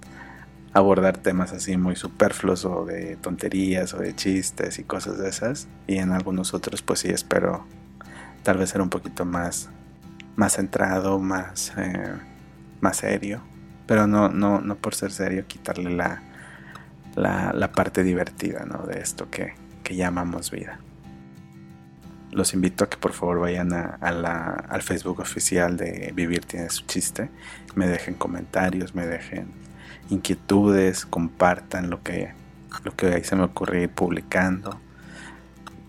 abordar 0.73 1.17
temas 1.17 1.53
así 1.53 1.77
muy 1.77 1.95
superfluos 1.95 2.65
o 2.65 2.85
de 2.85 3.15
tonterías 3.17 3.93
o 3.93 3.99
de 3.99 4.15
chistes 4.15 4.79
y 4.79 4.83
cosas 4.83 5.17
de 5.17 5.29
esas. 5.29 5.67
Y 5.87 5.97
en 5.97 6.11
algunos 6.11 6.53
otros 6.53 6.81
pues 6.81 6.99
sí 6.99 7.09
espero 7.09 7.65
tal 8.41 8.57
vez 8.57 8.71
ser 8.71 8.81
un 8.81 8.89
poquito 8.89 9.23
más, 9.23 9.69
más 10.35 10.53
centrado, 10.53 11.19
más, 11.19 11.73
eh, 11.77 12.13
más 12.81 12.97
serio. 12.97 13.41
Pero 13.85 14.07
no, 14.07 14.29
no, 14.29 14.61
no 14.61 14.75
por 14.75 14.95
ser 14.95 15.11
serio 15.11 15.45
quitarle 15.47 15.91
la, 15.91 16.21
la, 17.15 17.71
parte 17.71 18.03
divertida 18.03 18.65
¿no? 18.65 18.85
de 18.85 18.99
esto 18.99 19.29
que, 19.29 19.55
que 19.83 19.95
llamamos 19.95 20.51
vida. 20.51 20.79
Los 22.31 22.53
invito 22.53 22.83
a 22.83 22.89
que 22.89 22.97
por 22.97 23.13
favor 23.13 23.41
vayan 23.41 23.73
a, 23.73 24.11
la, 24.11 24.65
al 24.69 24.81
Facebook 24.81 25.19
oficial 25.19 25.77
de 25.77 26.11
Vivir 26.15 26.45
tiene 26.45 26.69
su 26.69 26.85
chiste. 26.85 27.29
Me 27.75 27.87
dejen 27.87 28.15
comentarios, 28.15 28.95
me 28.95 29.05
dejen 29.05 29.51
inquietudes, 30.09 31.05
compartan 31.05 31.89
lo 31.91 32.01
que, 32.01 32.33
lo 32.83 32.95
que 32.95 33.07
ahí 33.07 33.23
se 33.23 33.35
me 33.35 33.43
ocurre 33.43 33.83
ir 33.83 33.89
publicando. 33.89 34.79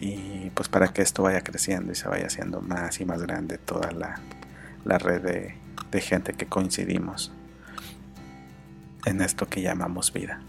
Y 0.06 0.50
pues 0.50 0.68
para 0.68 0.88
que 0.88 1.00
esto 1.00 1.22
vaya 1.22 1.40
creciendo 1.40 1.90
y 1.90 1.94
se 1.94 2.06
vaya 2.08 2.26
haciendo 2.26 2.60
más 2.60 3.00
y 3.00 3.06
más 3.06 3.22
grande 3.22 3.56
toda 3.56 3.90
la, 3.90 4.20
la 4.84 4.98
red 4.98 5.22
de, 5.22 5.54
de 5.90 6.00
gente 6.02 6.34
que 6.34 6.44
coincidimos 6.44 7.32
en 9.06 9.22
esto 9.22 9.46
que 9.46 9.62
llamamos 9.62 10.12
vida. 10.12 10.40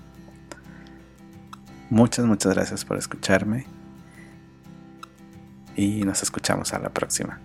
Muchas, 1.89 2.26
muchas 2.26 2.54
gracias 2.54 2.84
por 2.84 2.98
escucharme. 2.98 3.65
y 5.78 6.04
nos 6.04 6.22
escuchamos 6.22 6.74
a 6.74 6.80
la 6.80 6.89
próxima. 6.89 7.39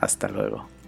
Hasta 0.00 0.26
luego. 0.28 0.79